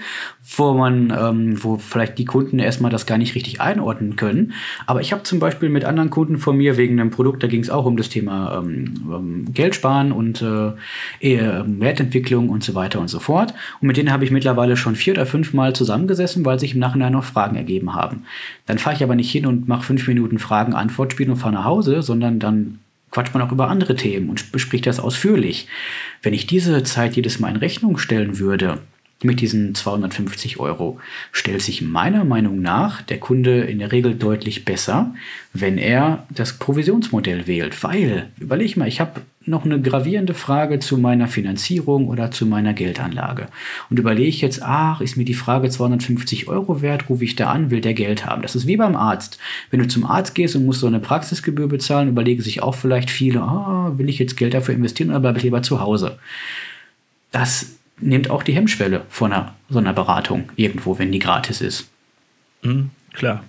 wo 0.58 0.74
man, 0.74 1.14
ähm, 1.18 1.64
wo 1.64 1.78
vielleicht 1.78 2.18
die 2.18 2.26
Kunden 2.26 2.60
erstmal 2.60 2.92
das 2.92 3.06
gar 3.06 3.18
nicht 3.18 3.36
richtig 3.36 3.62
einordnen 3.62 4.16
können. 4.16 4.54
Aber 4.88 5.02
ich 5.02 5.14
habe 5.14 5.24
zum 5.24 5.40
Beispiel 5.40 5.70
mit 5.70 5.86
anderen 5.86 6.10
Kunden 6.10 6.38
von 6.38 6.58
mir 6.58 6.78
wegen 6.78 7.00
einem 7.00 7.12
Produkt, 7.12 7.44
da 7.44 7.48
ging 7.48 7.62
es 7.62 7.70
auch 7.70 7.86
um 7.86 7.98
das 7.98 8.10
Thema 8.10 8.58
ähm, 8.58 8.96
ähm, 9.12 9.54
Geld 9.54 9.76
sparen 9.76 10.12
und 10.12 10.42
äh, 10.42 10.72
Wertentwicklung 11.22 12.50
und 12.50 12.64
so 12.64 12.74
weiter 12.74 13.00
und 13.00 13.10
so 13.10 13.20
fort. 13.20 13.54
Und 13.80 13.88
mit 13.88 13.98
denen 13.98 14.12
habe 14.12 14.26
ich 14.26 14.32
mittlerweile 14.32 14.76
schon 14.76 14.96
vier 14.96 15.14
oder 15.14 15.28
fünf 15.28 15.54
Mal 15.54 15.74
zusammengesessen, 15.74 16.46
weil 16.46 16.60
sich 16.60 16.74
im 16.74 16.80
Nachhinein 16.80 17.14
noch 17.14 17.24
Fragen 17.24 17.56
ergeben 17.56 17.94
haben. 17.94 18.24
Dann 18.66 18.80
fahre 18.80 18.96
ich 18.96 19.04
aber 19.04 19.16
nicht 19.16 19.35
hin 19.36 19.46
und 19.46 19.68
mache 19.68 19.84
fünf 19.84 20.08
Minuten 20.08 20.40
Fragen-Antwort-Spiel 20.40 21.30
und 21.30 21.36
fahre 21.36 21.54
nach 21.54 21.66
Hause, 21.66 22.02
sondern 22.02 22.40
dann 22.40 22.80
quatscht 23.12 23.34
man 23.34 23.44
auch 23.44 23.52
über 23.52 23.70
andere 23.70 23.96
Themen 23.96 24.30
und 24.30 24.52
bespricht 24.52 24.86
das 24.86 25.00
ausführlich. 25.00 25.68
Wenn 26.22 26.34
ich 26.34 26.48
diese 26.48 26.84
Zeit 26.84 27.16
jedes 27.16 27.40
Mal 27.40 27.50
in 27.50 27.58
Rechnung 27.58 27.98
stellen 27.98 28.40
würde, 28.40 28.80
mit 29.26 29.42
diesen 29.42 29.76
250 29.76 30.60
Euro, 30.60 31.00
stellt 31.32 31.62
sich 31.62 31.82
meiner 31.82 32.24
Meinung 32.24 32.62
nach 32.62 33.02
der 33.02 33.20
Kunde 33.20 33.62
in 33.62 33.80
der 33.80 33.92
Regel 33.92 34.16
deutlich 34.16 34.66
besser, 34.66 35.14
wenn 35.54 35.78
er 35.78 36.26
das 36.30 36.54
Provisionsmodell 36.54 37.48
wählt. 37.48 37.84
Weil, 37.84 38.30
überleg 38.40 38.78
mal, 38.78 38.88
ich 38.88 39.00
habe 39.00 39.22
noch 39.48 39.66
eine 39.66 39.80
gravierende 39.80 40.34
Frage 40.34 40.80
zu 40.80 40.98
meiner 40.98 41.28
Finanzierung 41.28 42.08
oder 42.08 42.32
zu 42.32 42.46
meiner 42.46 42.74
Geldanlage. 42.74 43.48
Und 43.90 44.00
überlege 44.00 44.28
ich 44.28 44.42
jetzt, 44.42 44.62
ach, 44.64 45.02
ist 45.02 45.18
mir 45.18 45.26
die 45.26 45.34
Frage 45.34 45.70
250 45.70 46.48
Euro 46.48 46.82
wert, 46.82 47.10
rufe 47.10 47.24
ich 47.24 47.36
da 47.36 47.52
an, 47.52 47.70
will 47.70 47.82
der 47.82 47.94
Geld 47.94 48.26
haben. 48.26 48.42
Das 48.42 48.56
ist 48.56 48.68
wie 48.68 48.78
beim 48.78 48.96
Arzt. 48.96 49.38
Wenn 49.70 49.80
du 49.80 49.88
zum 49.88 50.06
Arzt 50.06 50.36
gehst 50.36 50.56
und 50.56 50.66
musst 50.66 50.80
so 50.80 50.88
eine 50.88 51.00
Praxisgebühr 51.00 51.68
bezahlen, 51.68 52.10
überlege 52.10 52.42
sich 52.42 52.64
auch 52.64 52.76
vielleicht 52.76 53.12
viele, 53.12 53.42
ah, 53.42 53.94
will 53.96 54.10
ich 54.10 54.20
jetzt 54.20 54.38
Geld 54.38 54.54
dafür 54.54 54.74
investieren 54.74 55.10
oder 55.12 55.20
bleibe 55.20 55.38
ich 55.38 55.44
lieber 55.44 55.62
zu 55.62 55.80
Hause? 55.80 56.18
Das 57.32 57.76
nimmt 58.00 58.30
auch 58.30 58.44
die 58.44 58.54
Hemmschwelle 58.54 59.06
von 59.10 59.32
einer, 59.32 59.56
so 59.70 59.80
einer 59.80 59.94
Beratung 59.94 60.52
irgendwo, 60.56 61.00
wenn 61.00 61.12
die 61.12 61.20
gratis 61.20 61.62
ist. 61.62 61.90
Mhm, 62.62 62.90
klar. 63.14 63.44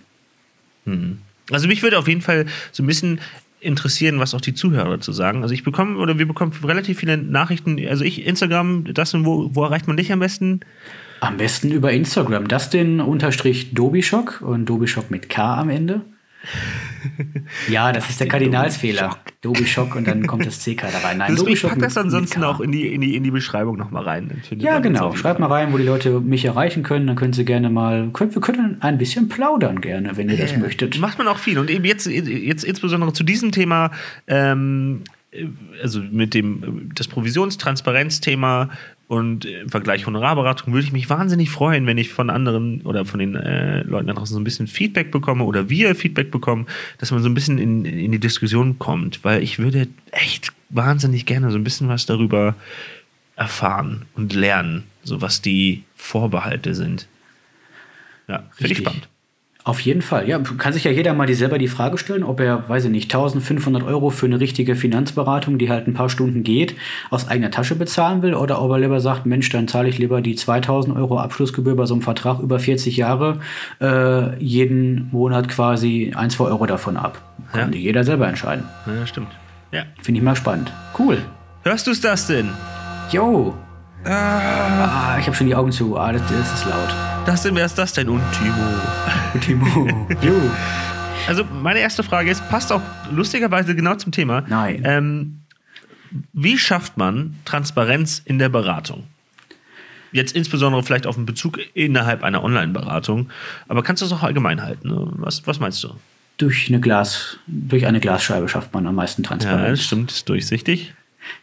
Mhm. 0.85 1.19
Also 1.51 1.69
mich 1.69 1.83
würde 1.83 1.99
auf 1.99 2.09
jeden 2.09 2.23
Fall 2.23 2.47
so 2.73 2.83
ein 2.83 2.87
bisschen 2.87 3.21
interessieren, 3.61 4.21
was 4.21 4.35
auch 4.35 4.41
die 4.41 4.55
Zuhörer 4.55 4.91
dazu 4.91 5.13
sagen. 5.13 5.43
Also 5.43 5.55
ich 5.55 5.65
bekomme 5.65 5.99
oder 5.99 6.19
wir 6.19 6.27
bekommen 6.27 6.53
relativ 6.63 6.99
viele 7.01 7.17
Nachrichten. 7.17 7.85
Also 7.87 8.05
ich, 8.05 8.27
Instagram, 8.27 8.93
das 8.93 9.15
und 9.15 9.25
wo, 9.25 9.55
wo 9.55 9.65
erreicht 9.65 9.89
man 9.89 9.97
dich 9.97 10.13
am 10.13 10.21
besten? 10.21 10.61
Am 11.21 11.37
besten 11.37 11.71
über 11.71 11.93
Instagram. 11.93 12.49
Dustin 12.49 13.01
unterstrich 13.01 13.75
Dobischock 13.75 14.43
und 14.43 14.67
Dobischock 14.67 15.11
mit 15.11 15.29
K 15.29 15.61
am 15.61 15.71
Ende. 15.71 16.03
Ja, 17.69 17.93
das 17.93 18.09
ist 18.11 18.21
der 18.21 18.29
Kardinalsfehler. 18.29 19.17
Dobi 19.47 19.67
Schock 19.67 19.95
und 19.95 20.09
dann 20.09 20.27
kommt 20.27 20.45
das 20.45 20.59
CK 20.59 20.83
da 20.93 20.99
rein. 21.07 21.19
Nein, 21.19 21.31
Das, 21.31 21.39
Dobi 21.39 21.53
ich 21.53 21.61
Schock 21.61 21.71
pack 21.71 21.81
das 21.81 21.97
ansonsten 21.97 22.43
auch 22.43 22.61
in 22.61 22.73
die, 22.73 22.93
in, 22.93 23.01
die, 23.01 23.15
in 23.15 23.23
die 23.23 23.31
Beschreibung 23.31 23.77
nochmal 23.77 24.03
rein. 24.03 24.43
Ja, 24.59 24.75
das 24.75 24.83
genau. 24.83 25.15
Schreibt 25.15 25.39
mal 25.39 25.47
rein, 25.47 25.73
wo 25.73 25.79
die 25.79 25.85
Leute 25.85 26.21
mich 26.21 26.45
erreichen 26.45 26.83
können. 26.83 27.07
Dann 27.07 27.17
können 27.17 27.33
sie 27.33 27.45
gerne 27.45 27.71
mal, 27.71 28.11
können, 28.13 28.35
wir 28.35 28.43
können 28.43 28.79
ein 28.81 28.99
bisschen 28.99 29.29
plaudern 29.29 29.81
gerne, 29.81 30.17
wenn 30.17 30.29
ihr 30.29 30.37
das 30.37 30.53
Ja, 30.53 30.59
möchtet. 30.59 30.99
Macht 30.99 31.19
man 31.19 31.29
auch 31.29 31.39
viel. 31.39 31.59
Und 31.59 31.71
eben 31.71 31.85
jetzt, 31.85 32.07
jetzt 32.07 32.65
insbesondere 32.65 33.13
zu 33.13 33.23
diesem 33.23 33.53
Thema, 33.53 33.93
ähm, 34.27 35.03
also 35.83 36.01
mit 36.01 36.35
dem 36.35 36.91
das 36.95 37.09
Provisionstransparenzthema 37.09 38.71
und 39.09 39.45
im 39.45 39.69
Vergleich 39.69 40.07
Honorarberatung 40.07 40.73
würde 40.73 40.87
ich 40.87 40.93
mich 40.93 41.09
wahnsinnig 41.09 41.51
freuen, 41.51 41.87
wenn 41.87 41.99
ich 41.99 42.13
von 42.13 42.29
anderen 42.29 42.83
oder 42.83 43.05
von 43.05 43.21
den 43.21 43.37
äh, 43.37 43.83
Leuten 43.83 44.09
da 44.09 44.15
draußen 44.15 44.35
so 44.35 44.41
ein 44.41 44.45
bisschen 44.45 44.67
Feedback 44.67 45.13
bekomme 45.13 45.45
oder 45.45 45.71
wir 45.71 45.95
Feedback 45.95 46.31
bekommen, 46.31 46.67
dass 46.99 47.13
man 47.13 47.23
so 47.23 47.29
ein 47.29 47.35
bisschen 47.35 47.59
in, 47.59 47.85
in 47.85 48.11
die 48.11 48.19
Diskussion 48.19 48.79
kommt, 48.79 49.25
weil 49.25 49.43
ich 49.43 49.59
würde 49.61 49.87
echt 50.11 50.53
wahnsinnig 50.71 51.25
gerne 51.25 51.53
so 51.53 51.59
ein 51.59 51.65
bisschen 51.65 51.89
was 51.89 52.07
darüber 52.07 52.57
erfahren 53.37 54.07
und 54.15 54.33
lernen, 54.33 54.85
so 55.05 55.21
was 55.21 55.41
die 55.41 55.85
Vorbehalte 55.95 56.75
sind. 56.75 57.07
Ja, 58.27 58.45
finde 58.55 58.73
ich 58.73 58.79
spannend. 58.79 59.09
Auf 59.67 59.81
jeden 59.81 60.01
Fall. 60.01 60.29
Ja, 60.29 60.39
kann 60.39 60.73
sich 60.73 60.85
ja 60.85 60.93
jeder 60.93 61.13
mal 61.13 61.27
die 61.27 61.35
selber 61.35 61.59
die 61.59 61.67
Frage 61.67 61.99
stellen, 61.99 62.23
ob 62.23 62.39
er, 62.39 62.69
weiß 62.69 62.85
ich 62.85 62.91
nicht, 62.93 63.13
1500 63.13 63.83
Euro 63.83 64.11
für 64.11 64.27
eine 64.27 64.39
richtige 64.39 64.77
Finanzberatung, 64.77 65.59
die 65.59 65.69
halt 65.71 65.89
ein 65.89 65.93
paar 65.95 66.09
Stunden 66.09 66.45
geht, 66.45 66.77
aus 67.11 67.27
eigener 67.27 67.51
Tasche 67.51 67.75
bezahlen 67.75 68.23
will 68.23 68.35
oder 68.35 68.63
ob 68.63 68.71
er 68.71 68.79
lieber 68.79 69.01
sagt, 69.01 69.27
Mensch, 69.27 69.49
dann 69.51 69.67
zahle 69.67 69.89
ich 69.89 69.99
lieber 69.99 70.21
die 70.21 70.37
2000 70.37 70.97
Euro 70.97 71.19
Abschlussgebühr 71.19 71.75
bei 71.75 71.85
so 71.85 71.95
einem 71.95 72.03
Vertrag 72.03 72.39
über 72.39 72.61
40 72.61 72.97
Jahre, 72.97 73.41
äh, 73.81 74.39
jeden 74.41 75.09
Monat 75.11 75.49
quasi 75.49 76.13
1, 76.15 76.35
2 76.37 76.45
Euro 76.45 76.67
davon 76.67 76.97
ab. 76.97 77.21
Kann 77.51 77.61
Ja. 77.63 77.73
sich 77.73 77.83
jeder 77.83 78.05
selber 78.05 78.29
entscheiden. 78.29 78.67
Ja, 78.87 79.05
stimmt. 79.05 79.33
Ja. 79.73 79.83
Finde 80.01 80.21
ich 80.21 80.25
mal 80.25 80.37
spannend. 80.37 80.71
Cool. 80.97 81.19
Hörst 81.65 81.89
du 81.89 81.91
es 81.91 82.01
das 82.01 82.29
denn? 82.29 82.51
Jo. 83.11 83.53
Ah, 84.05 85.17
ich 85.19 85.27
habe 85.27 85.35
schon 85.37 85.49
die 85.49 85.57
Augen 85.57 85.73
zu. 85.73 85.97
Ah, 85.99 86.13
das, 86.13 86.23
das 86.31 86.55
ist 86.61 86.67
laut. 86.67 87.16
Das 87.27 87.45
wer 87.45 87.67
ist 87.67 87.77
das 87.77 87.93
denn? 87.93 88.09
Und 88.09 88.23
Timo. 88.33 88.55
Und 89.35 89.41
Timo. 89.41 89.91
Also, 91.27 91.45
meine 91.45 91.81
erste 91.81 92.03
Frage 92.05 92.31
ist, 92.31 92.49
passt 92.49 92.71
auch 92.71 92.81
lustigerweise 93.11 93.75
genau 93.75 93.97
zum 93.97 94.13
Thema. 94.13 94.45
Nein. 94.49 94.83
Ähm, 94.85 95.41
wie 96.33 96.57
schafft 96.57 96.97
man 96.97 97.35
Transparenz 97.45 98.23
in 98.25 98.39
der 98.39 98.49
Beratung? 98.49 99.05
Jetzt 100.13 100.37
insbesondere 100.37 100.83
vielleicht 100.85 101.07
auf 101.07 101.17
den 101.17 101.27
Bezug 101.27 101.59
innerhalb 101.75 102.23
einer 102.23 102.45
Online-Beratung. 102.45 103.29
Aber 103.67 103.83
kannst 103.83 104.03
du 104.03 104.07
es 104.07 104.13
auch 104.13 104.23
allgemein 104.23 104.63
halten? 104.63 104.89
Ne? 104.89 105.09
Was, 105.17 105.47
was 105.49 105.59
meinst 105.59 105.83
du? 105.83 105.91
Durch 106.39 106.69
eine 106.69 106.81
Glas, 106.81 107.39
durch 107.47 107.87
eine 107.87 107.99
Glasscheibe 107.99 108.49
schafft 108.49 108.73
man 108.73 108.87
am 108.87 108.95
meisten 108.95 109.23
Ja, 109.23 109.29
Transparenz. 109.31 109.79
das 109.81 109.87
stimmt, 109.87 110.13
ist 110.13 110.29
durchsichtig. 110.29 110.95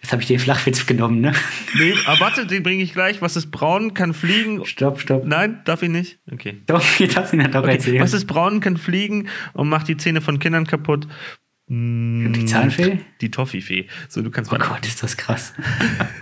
Jetzt 0.01 0.11
habe 0.11 0.21
ich 0.21 0.27
den 0.27 0.39
Flachwitz 0.39 0.85
genommen, 0.85 1.21
ne? 1.21 1.33
Nee, 1.77 1.93
aber 2.05 2.19
warte, 2.19 2.45
den 2.45 2.63
bringe 2.63 2.83
ich 2.83 2.93
gleich. 2.93 3.21
Was 3.21 3.35
ist 3.35 3.51
braun, 3.51 3.93
kann 3.93 4.13
fliegen. 4.13 4.65
Stopp, 4.65 4.99
stopp. 4.99 5.25
Nein, 5.25 5.61
darf 5.65 5.83
ich 5.83 5.89
nicht? 5.89 6.19
Okay. 6.31 6.61
Doch, 6.67 6.81
hast 6.81 7.33
du 7.33 7.37
ihn 7.37 7.51
doch 7.51 7.65
erzählt. 7.65 8.01
Was 8.01 8.13
ist 8.13 8.25
braun, 8.25 8.59
kann 8.59 8.77
fliegen 8.77 9.27
und 9.53 9.69
macht 9.69 9.87
die 9.87 9.97
Zähne 9.97 10.21
von 10.21 10.39
Kindern 10.39 10.67
kaputt? 10.67 11.07
die 11.69 12.45
Zahnfee? 12.45 12.99
Die 13.21 13.31
Toffifee. 13.31 13.87
So, 14.09 14.21
du 14.21 14.29
kannst 14.29 14.51
Oh. 14.51 14.57
Gott, 14.57 14.85
ist 14.85 15.01
das 15.01 15.17
krass. 15.17 15.53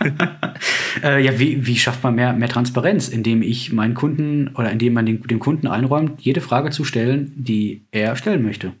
äh, 1.02 1.22
ja, 1.22 1.38
wie, 1.38 1.66
wie 1.66 1.76
schafft 1.76 2.02
man 2.02 2.14
mehr, 2.14 2.32
mehr 2.32 2.48
Transparenz? 2.48 3.08
Indem 3.08 3.42
ich 3.42 3.72
meinen 3.72 3.94
Kunden 3.94 4.48
oder 4.54 4.70
indem 4.70 4.94
man 4.94 5.04
den, 5.04 5.22
dem 5.22 5.40
Kunden 5.40 5.66
einräumt, 5.66 6.20
jede 6.22 6.40
Frage 6.40 6.70
zu 6.70 6.84
stellen, 6.84 7.32
die 7.36 7.86
er 7.90 8.16
stellen 8.16 8.42
möchte. 8.42 8.72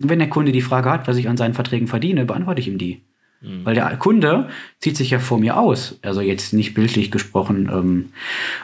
Und 0.00 0.08
wenn 0.10 0.18
der 0.18 0.28
Kunde 0.28 0.52
die 0.52 0.60
Frage 0.60 0.90
hat, 0.90 1.08
was 1.08 1.16
ich 1.16 1.28
an 1.28 1.36
seinen 1.36 1.54
Verträgen 1.54 1.86
verdiene, 1.86 2.24
beantworte 2.24 2.60
ich 2.60 2.68
ihm 2.68 2.78
die. 2.78 3.02
Weil 3.40 3.74
der 3.76 3.96
Kunde 3.98 4.48
zieht 4.80 4.96
sich 4.96 5.10
ja 5.10 5.20
vor 5.20 5.38
mir 5.38 5.56
aus. 5.56 5.98
Also 6.02 6.20
jetzt 6.20 6.52
nicht 6.52 6.74
bildlich 6.74 7.12
gesprochen, 7.12 7.70
ähm, 7.72 8.08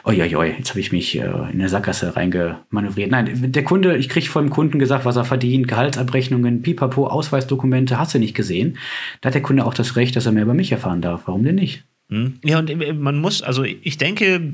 oi, 0.03 0.15
jetzt 0.15 0.69
habe 0.69 0.81
ich 0.81 0.91
mich 0.91 1.15
äh, 1.15 1.21
in 1.21 1.33
eine 1.33 1.69
Sackgasse 1.69 2.17
reingemanövriert. 2.17 3.09
Nein, 3.09 3.53
der 3.53 3.63
Kunde, 3.63 3.95
ich 3.95 4.09
kriege 4.09 4.25
vom 4.25 4.49
Kunden 4.49 4.77
gesagt, 4.77 5.05
was 5.05 5.15
er 5.15 5.23
verdient, 5.23 5.69
Gehaltsabrechnungen, 5.69 6.61
Pipapo, 6.61 7.07
Ausweisdokumente, 7.07 7.97
hast 7.97 8.15
du 8.15 8.19
nicht 8.19 8.35
gesehen. 8.35 8.77
Da 9.21 9.27
hat 9.27 9.35
der 9.35 9.41
Kunde 9.41 9.65
auch 9.65 9.73
das 9.73 9.95
Recht, 9.95 10.17
dass 10.17 10.25
er 10.25 10.33
mehr 10.33 10.43
über 10.43 10.53
mich 10.53 10.73
erfahren 10.73 11.01
darf. 11.01 11.21
Warum 11.25 11.45
denn 11.45 11.55
nicht? 11.55 11.85
Hm? 12.09 12.39
Ja, 12.43 12.59
und 12.59 12.69
äh, 12.69 12.91
man 12.91 13.17
muss, 13.17 13.41
also 13.41 13.63
ich 13.63 13.97
denke, 13.97 14.53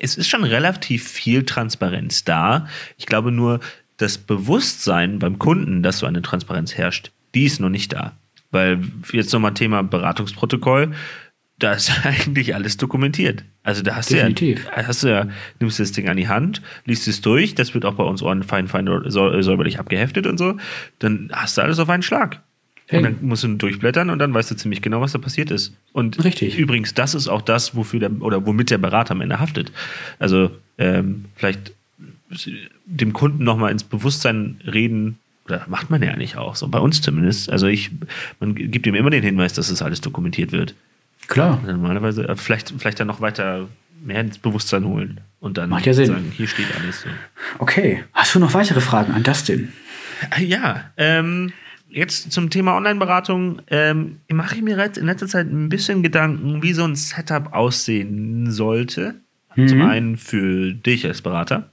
es 0.00 0.16
ist 0.16 0.28
schon 0.28 0.42
relativ 0.42 1.08
viel 1.08 1.44
Transparenz 1.44 2.24
da. 2.24 2.66
Ich 2.98 3.06
glaube 3.06 3.30
nur, 3.30 3.60
das 3.96 4.18
Bewusstsein 4.18 5.20
beim 5.20 5.38
Kunden, 5.38 5.84
dass 5.84 5.98
so 5.98 6.06
eine 6.06 6.22
Transparenz 6.22 6.76
herrscht, 6.76 7.12
die 7.34 7.44
ist 7.44 7.60
noch 7.60 7.68
nicht 7.68 7.92
da. 7.92 8.16
Weil 8.52 8.80
jetzt 9.12 9.32
nochmal 9.32 9.54
Thema 9.54 9.82
Beratungsprotokoll, 9.82 10.92
da 11.58 11.72
ist 11.72 11.90
eigentlich 12.04 12.54
alles 12.54 12.76
dokumentiert. 12.76 13.44
Also 13.64 13.82
da 13.82 13.96
hast 13.96 14.10
Definitiv. 14.10 14.64
du 14.64 14.70
ja, 14.70 14.86
hast 14.86 15.02
du 15.02 15.08
ja, 15.08 15.26
nimmst 15.58 15.80
das 15.80 15.92
Ding 15.92 16.08
an 16.08 16.16
die 16.16 16.28
Hand, 16.28 16.62
liest 16.84 17.08
es 17.08 17.20
durch, 17.20 17.54
das 17.54 17.74
wird 17.74 17.84
auch 17.84 17.94
bei 17.94 18.04
uns 18.04 18.22
ordentlich 18.22 18.48
fein, 18.48 18.68
fein 18.68 18.88
säu- 18.88 19.42
säuberlich 19.42 19.78
abgeheftet 19.78 20.26
und 20.26 20.38
so, 20.38 20.56
dann 21.00 21.30
hast 21.32 21.58
du 21.58 21.62
alles 21.62 21.78
auf 21.78 21.88
einen 21.88 22.02
Schlag. 22.02 22.40
Hey. 22.88 22.98
Und 22.98 23.04
dann 23.04 23.16
musst 23.22 23.44
du 23.44 23.48
durchblättern 23.48 24.10
und 24.10 24.18
dann 24.18 24.34
weißt 24.34 24.50
du 24.50 24.56
ziemlich 24.56 24.82
genau, 24.82 25.00
was 25.00 25.12
da 25.12 25.18
passiert 25.18 25.50
ist. 25.50 25.74
Und 25.92 26.22
Richtig. 26.22 26.58
übrigens, 26.58 26.92
das 26.94 27.14
ist 27.14 27.28
auch 27.28 27.40
das, 27.40 27.74
wofür 27.76 28.00
der 28.00 28.20
oder 28.20 28.44
womit 28.44 28.70
der 28.70 28.78
Berater 28.78 29.12
am 29.12 29.20
Ende 29.20 29.38
haftet. 29.40 29.72
Also 30.18 30.50
ähm, 30.78 31.26
vielleicht 31.36 31.72
dem 32.86 33.12
Kunden 33.12 33.44
nochmal 33.44 33.70
ins 33.72 33.84
Bewusstsein 33.84 34.60
reden, 34.66 35.18
oder 35.46 35.64
macht 35.68 35.90
man 35.90 36.02
ja 36.02 36.16
nicht 36.16 36.36
auch, 36.36 36.54
so 36.56 36.68
bei 36.68 36.78
uns 36.78 37.00
zumindest. 37.00 37.50
Also 37.50 37.66
ich, 37.66 37.90
man 38.40 38.54
gibt 38.54 38.86
ihm 38.86 38.94
immer 38.94 39.10
den 39.10 39.22
Hinweis, 39.22 39.52
dass 39.52 39.68
das 39.68 39.82
alles 39.82 40.00
dokumentiert 40.00 40.52
wird. 40.52 40.74
Klar. 41.28 41.60
Dann 41.64 41.76
Normalerweise, 41.80 42.28
äh, 42.28 42.36
vielleicht, 42.36 42.72
vielleicht 42.78 43.00
dann 43.00 43.06
noch 43.08 43.20
weiter 43.20 43.68
mehr 44.04 44.20
ins 44.20 44.38
Bewusstsein 44.38 44.84
holen 44.84 45.20
und 45.40 45.58
dann 45.58 45.70
Macht 45.70 45.86
ja 45.86 45.94
Sinn. 45.94 46.06
sagen, 46.06 46.32
hier 46.36 46.48
steht 46.48 46.66
alles 46.80 47.02
so. 47.02 47.08
Okay. 47.58 48.04
Hast 48.12 48.34
du 48.34 48.38
noch 48.40 48.52
weitere 48.54 48.80
Fragen 48.80 49.12
an 49.12 49.22
Dustin? 49.22 49.72
Äh, 50.36 50.44
Ja, 50.44 50.90
ähm, 50.96 51.52
jetzt 51.88 52.32
zum 52.32 52.50
Thema 52.50 52.76
Online-Beratung. 52.76 53.62
Ähm, 53.68 54.18
mache 54.32 54.56
ich 54.56 54.62
mir 54.62 54.72
in 54.96 55.06
letzter 55.06 55.26
Zeit 55.28 55.46
ein 55.46 55.68
bisschen 55.68 56.02
Gedanken, 56.02 56.62
wie 56.62 56.72
so 56.72 56.84
ein 56.84 56.96
Setup 56.96 57.52
aussehen 57.52 58.50
sollte. 58.50 59.14
Zum 59.54 59.82
einen 59.82 60.16
für 60.16 60.72
dich 60.72 61.06
als 61.06 61.20
Berater, 61.20 61.68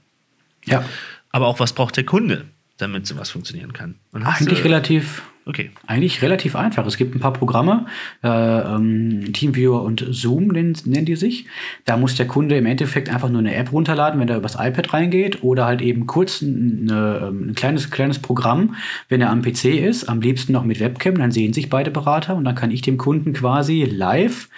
Ja. 0.66 0.84
aber 1.30 1.46
auch 1.46 1.60
was 1.60 1.72
braucht 1.72 1.96
der 1.96 2.04
Kunde, 2.04 2.44
damit 2.80 3.06
sowas 3.06 3.30
funktionieren 3.30 3.72
kann. 3.72 3.96
Eigentlich 4.12 4.58
du- 4.60 4.64
relativ 4.64 5.22
Okay. 5.46 5.70
Eigentlich 5.86 6.20
relativ 6.22 6.54
einfach. 6.54 6.86
Es 6.86 6.96
gibt 6.96 7.14
ein 7.14 7.18
paar 7.18 7.32
Programme, 7.32 7.86
äh, 8.22 8.28
ähm, 8.28 9.32
Teamviewer 9.32 9.82
und 9.82 10.06
Zoom 10.10 10.48
nennen, 10.48 10.76
nennen 10.84 11.06
die 11.06 11.16
sich. 11.16 11.46
Da 11.86 11.96
muss 11.96 12.14
der 12.14 12.26
Kunde 12.28 12.56
im 12.56 12.66
Endeffekt 12.66 13.08
einfach 13.08 13.30
nur 13.30 13.40
eine 13.40 13.54
App 13.54 13.72
runterladen, 13.72 14.20
wenn 14.20 14.28
er 14.28 14.36
übers 14.36 14.54
iPad 14.54 14.92
reingeht, 14.92 15.42
oder 15.42 15.64
halt 15.64 15.80
eben 15.80 16.06
kurz 16.06 16.42
eine, 16.42 17.28
ähm, 17.28 17.48
ein 17.48 17.54
kleines, 17.54 17.90
kleines 17.90 18.18
Programm, 18.20 18.76
wenn 19.08 19.22
er 19.22 19.30
am 19.30 19.42
PC 19.42 19.76
ist, 19.80 20.08
am 20.08 20.20
liebsten 20.20 20.52
noch 20.52 20.62
mit 20.62 20.78
Webcam, 20.78 21.16
dann 21.18 21.32
sehen 21.32 21.52
sich 21.54 21.68
beide 21.70 21.90
Berater 21.90 22.36
und 22.36 22.44
dann 22.44 22.54
kann 22.54 22.70
ich 22.70 22.82
dem 22.82 22.98
Kunden 22.98 23.32
quasi 23.32 23.84
live 23.84 24.48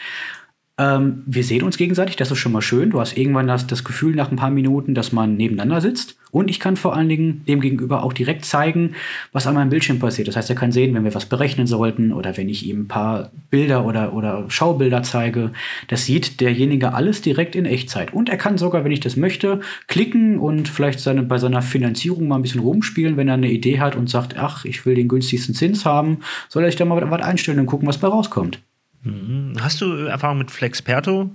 ähm, 0.82 1.22
wir 1.26 1.44
sehen 1.44 1.62
uns 1.62 1.76
gegenseitig, 1.76 2.16
das 2.16 2.30
ist 2.30 2.38
schon 2.38 2.52
mal 2.52 2.60
schön. 2.60 2.90
Du 2.90 3.00
hast 3.00 3.16
irgendwann 3.16 3.46
das, 3.46 3.66
das 3.66 3.84
Gefühl 3.84 4.16
nach 4.16 4.30
ein 4.30 4.36
paar 4.36 4.50
Minuten, 4.50 4.94
dass 4.94 5.12
man 5.12 5.36
nebeneinander 5.36 5.80
sitzt. 5.80 6.16
Und 6.32 6.50
ich 6.50 6.58
kann 6.58 6.76
vor 6.76 6.96
allen 6.96 7.10
Dingen 7.10 7.44
dem 7.46 7.60
Gegenüber 7.60 8.02
auch 8.02 8.14
direkt 8.14 8.46
zeigen, 8.46 8.94
was 9.32 9.46
an 9.46 9.54
meinem 9.54 9.68
Bildschirm 9.68 9.98
passiert. 9.98 10.28
Das 10.28 10.36
heißt, 10.36 10.48
er 10.48 10.56
kann 10.56 10.72
sehen, 10.72 10.94
wenn 10.94 11.04
wir 11.04 11.14
was 11.14 11.26
berechnen 11.26 11.66
sollten 11.66 12.10
oder 12.12 12.36
wenn 12.36 12.48
ich 12.48 12.66
ihm 12.66 12.82
ein 12.82 12.88
paar 12.88 13.30
Bilder 13.50 13.84
oder, 13.84 14.14
oder 14.14 14.46
Schaubilder 14.48 15.02
zeige. 15.02 15.52
Das 15.88 16.06
sieht 16.06 16.40
derjenige 16.40 16.94
alles 16.94 17.20
direkt 17.20 17.54
in 17.54 17.66
Echtzeit. 17.66 18.14
Und 18.14 18.30
er 18.30 18.38
kann 18.38 18.56
sogar, 18.56 18.82
wenn 18.82 18.92
ich 18.92 19.00
das 19.00 19.16
möchte, 19.16 19.60
klicken 19.88 20.38
und 20.38 20.68
vielleicht 20.68 21.00
seine, 21.00 21.22
bei 21.22 21.36
seiner 21.36 21.62
Finanzierung 21.62 22.28
mal 22.28 22.36
ein 22.36 22.42
bisschen 22.42 22.62
rumspielen, 22.62 23.18
wenn 23.18 23.28
er 23.28 23.34
eine 23.34 23.50
Idee 23.50 23.78
hat 23.78 23.94
und 23.94 24.08
sagt, 24.08 24.36
ach, 24.38 24.64
ich 24.64 24.84
will 24.86 24.94
den 24.94 25.08
günstigsten 25.08 25.54
Zins 25.54 25.84
haben, 25.84 26.20
soll 26.48 26.64
er 26.64 26.70
sich 26.70 26.78
da 26.78 26.86
mal 26.86 27.10
was 27.10 27.22
einstellen 27.22 27.60
und 27.60 27.66
gucken, 27.66 27.86
was 27.86 27.98
bei 27.98 28.08
rauskommt. 28.08 28.58
Mhm. 29.02 29.54
Hast 29.60 29.80
du 29.80 29.92
Erfahrung 30.06 30.38
mit 30.38 30.50
Flexperto? 30.50 31.30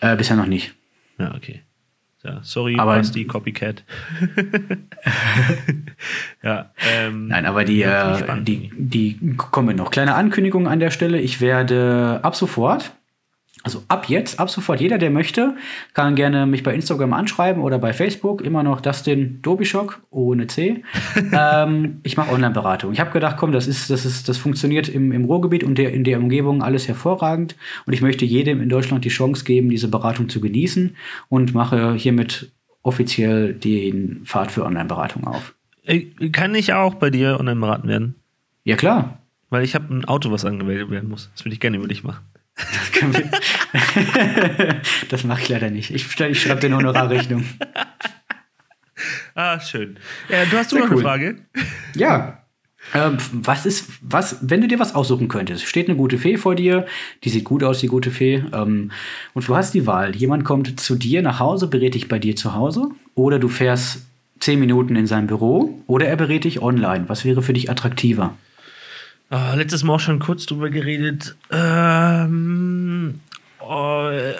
Äh, 0.00 0.16
bisher 0.16 0.36
noch 0.36 0.46
nicht. 0.46 0.74
Ja, 1.18 1.34
okay. 1.34 1.62
Ja, 2.22 2.40
sorry, 2.42 2.76
Aber- 2.78 2.96
Basti, 2.96 3.24
Copycat. 3.24 3.82
ja, 6.42 6.70
ähm, 6.90 7.28
Nein, 7.28 7.46
aber 7.46 7.64
die, 7.64 7.82
äh, 7.82 8.42
die, 8.42 8.70
die 8.76 9.34
kommen 9.36 9.76
noch. 9.76 9.90
Kleine 9.90 10.14
Ankündigung 10.14 10.68
an 10.68 10.80
der 10.80 10.90
Stelle. 10.90 11.20
Ich 11.20 11.40
werde 11.40 12.20
ab 12.22 12.36
sofort, 12.36 12.92
also 13.62 13.82
ab 13.88 14.08
jetzt, 14.08 14.40
ab 14.40 14.48
sofort, 14.48 14.80
jeder, 14.80 14.96
der 14.96 15.10
möchte, 15.10 15.54
kann 15.92 16.14
gerne 16.14 16.46
mich 16.46 16.62
bei 16.62 16.74
Instagram 16.74 17.12
anschreiben 17.12 17.62
oder 17.62 17.78
bei 17.78 17.92
Facebook. 17.92 18.40
Immer 18.40 18.62
noch 18.62 18.80
Dustin 18.80 19.42
Dobischock 19.42 20.00
ohne 20.10 20.46
C. 20.46 20.82
ähm, 21.32 22.00
ich 22.02 22.16
mache 22.16 22.32
Online-Beratung. 22.32 22.92
Ich 22.92 23.00
habe 23.00 23.10
gedacht, 23.10 23.36
komm, 23.36 23.52
das 23.52 23.66
ist, 23.66 23.90
das 23.90 24.06
ist, 24.06 24.30
das 24.30 24.38
funktioniert 24.38 24.88
im, 24.88 25.12
im 25.12 25.26
Ruhrgebiet 25.26 25.62
und 25.62 25.76
der, 25.76 25.92
in 25.92 26.04
der 26.04 26.18
Umgebung 26.18 26.62
alles 26.62 26.88
hervorragend. 26.88 27.54
Und 27.84 27.92
ich 27.92 28.00
möchte 28.00 28.24
jedem 28.24 28.62
in 28.62 28.70
Deutschland 28.70 29.04
die 29.04 29.10
Chance 29.10 29.44
geben, 29.44 29.68
diese 29.68 29.88
Beratung 29.88 30.30
zu 30.30 30.40
genießen 30.40 30.96
und 31.28 31.52
mache 31.52 31.94
hiermit 31.94 32.52
offiziell 32.82 33.52
den 33.52 34.22
Pfad 34.24 34.52
für 34.52 34.64
Online-Beratung 34.64 35.26
auf. 35.26 35.54
Äh, 35.84 36.06
Kann 36.32 36.54
ich 36.54 36.72
auch 36.72 36.94
bei 36.94 37.10
dir 37.10 37.38
online 37.38 37.60
beraten 37.60 37.88
werden? 37.88 38.14
Ja, 38.64 38.76
klar. 38.76 39.18
Weil 39.50 39.64
ich 39.64 39.74
habe 39.74 39.92
ein 39.92 40.04
Auto, 40.06 40.30
was 40.30 40.46
angemeldet 40.46 40.90
werden 40.90 41.10
muss. 41.10 41.30
Das 41.34 41.44
würde 41.44 41.54
ich 41.54 41.60
gerne 41.60 41.76
über 41.76 41.88
dich 41.88 42.04
machen. 42.04 42.24
Das, 43.00 43.22
das 45.08 45.24
mache 45.24 45.42
ich 45.42 45.48
leider 45.48 45.70
nicht. 45.70 45.90
Ich, 45.90 46.20
ich 46.20 46.42
schreibe 46.42 46.60
dir 46.60 46.66
eine 46.66 46.76
Honorarrechnung. 46.76 47.44
Ah, 49.34 49.58
schön. 49.58 49.96
Ja, 50.28 50.44
du 50.44 50.58
hast 50.58 50.72
du 50.72 50.76
Sehr 50.76 50.84
noch 50.84 50.90
eine 50.90 50.96
cool. 50.96 51.02
Frage? 51.02 51.36
Ja. 51.94 52.42
Ähm, 52.94 53.16
was 53.32 53.64
ist, 53.64 53.88
was, 54.02 54.38
wenn 54.42 54.60
du 54.60 54.68
dir 54.68 54.78
was 54.78 54.94
aussuchen 54.94 55.28
könntest, 55.28 55.64
steht 55.64 55.88
eine 55.88 55.96
gute 55.96 56.18
Fee 56.18 56.36
vor 56.36 56.54
dir, 56.54 56.86
die 57.24 57.30
sieht 57.30 57.44
gut 57.44 57.62
aus, 57.62 57.80
die 57.80 57.86
gute 57.86 58.10
Fee, 58.10 58.42
ähm, 58.52 58.90
und 59.32 59.48
du 59.48 59.56
hast 59.56 59.72
die 59.72 59.86
Wahl. 59.86 60.14
Jemand 60.16 60.44
kommt 60.44 60.80
zu 60.80 60.96
dir 60.96 61.22
nach 61.22 61.38
Hause, 61.38 61.68
berät 61.68 61.94
dich 61.94 62.08
bei 62.08 62.18
dir 62.18 62.36
zu 62.36 62.54
Hause, 62.54 62.88
oder 63.14 63.38
du 63.38 63.48
fährst 63.48 64.06
zehn 64.40 64.58
Minuten 64.58 64.96
in 64.96 65.06
sein 65.06 65.26
Büro, 65.26 65.82
oder 65.86 66.06
er 66.06 66.16
berät 66.16 66.44
dich 66.44 66.60
online. 66.60 67.04
Was 67.08 67.24
wäre 67.24 67.42
für 67.42 67.52
dich 67.52 67.70
attraktiver? 67.70 68.34
Ah, 69.30 69.54
letztes 69.54 69.84
Mal 69.84 69.94
auch 69.94 70.00
schon 70.00 70.18
kurz 70.18 70.44
drüber 70.44 70.70
geredet. 70.70 71.36
Ähm, 71.50 73.20
oh, 73.60 74.08
äh, 74.12 74.34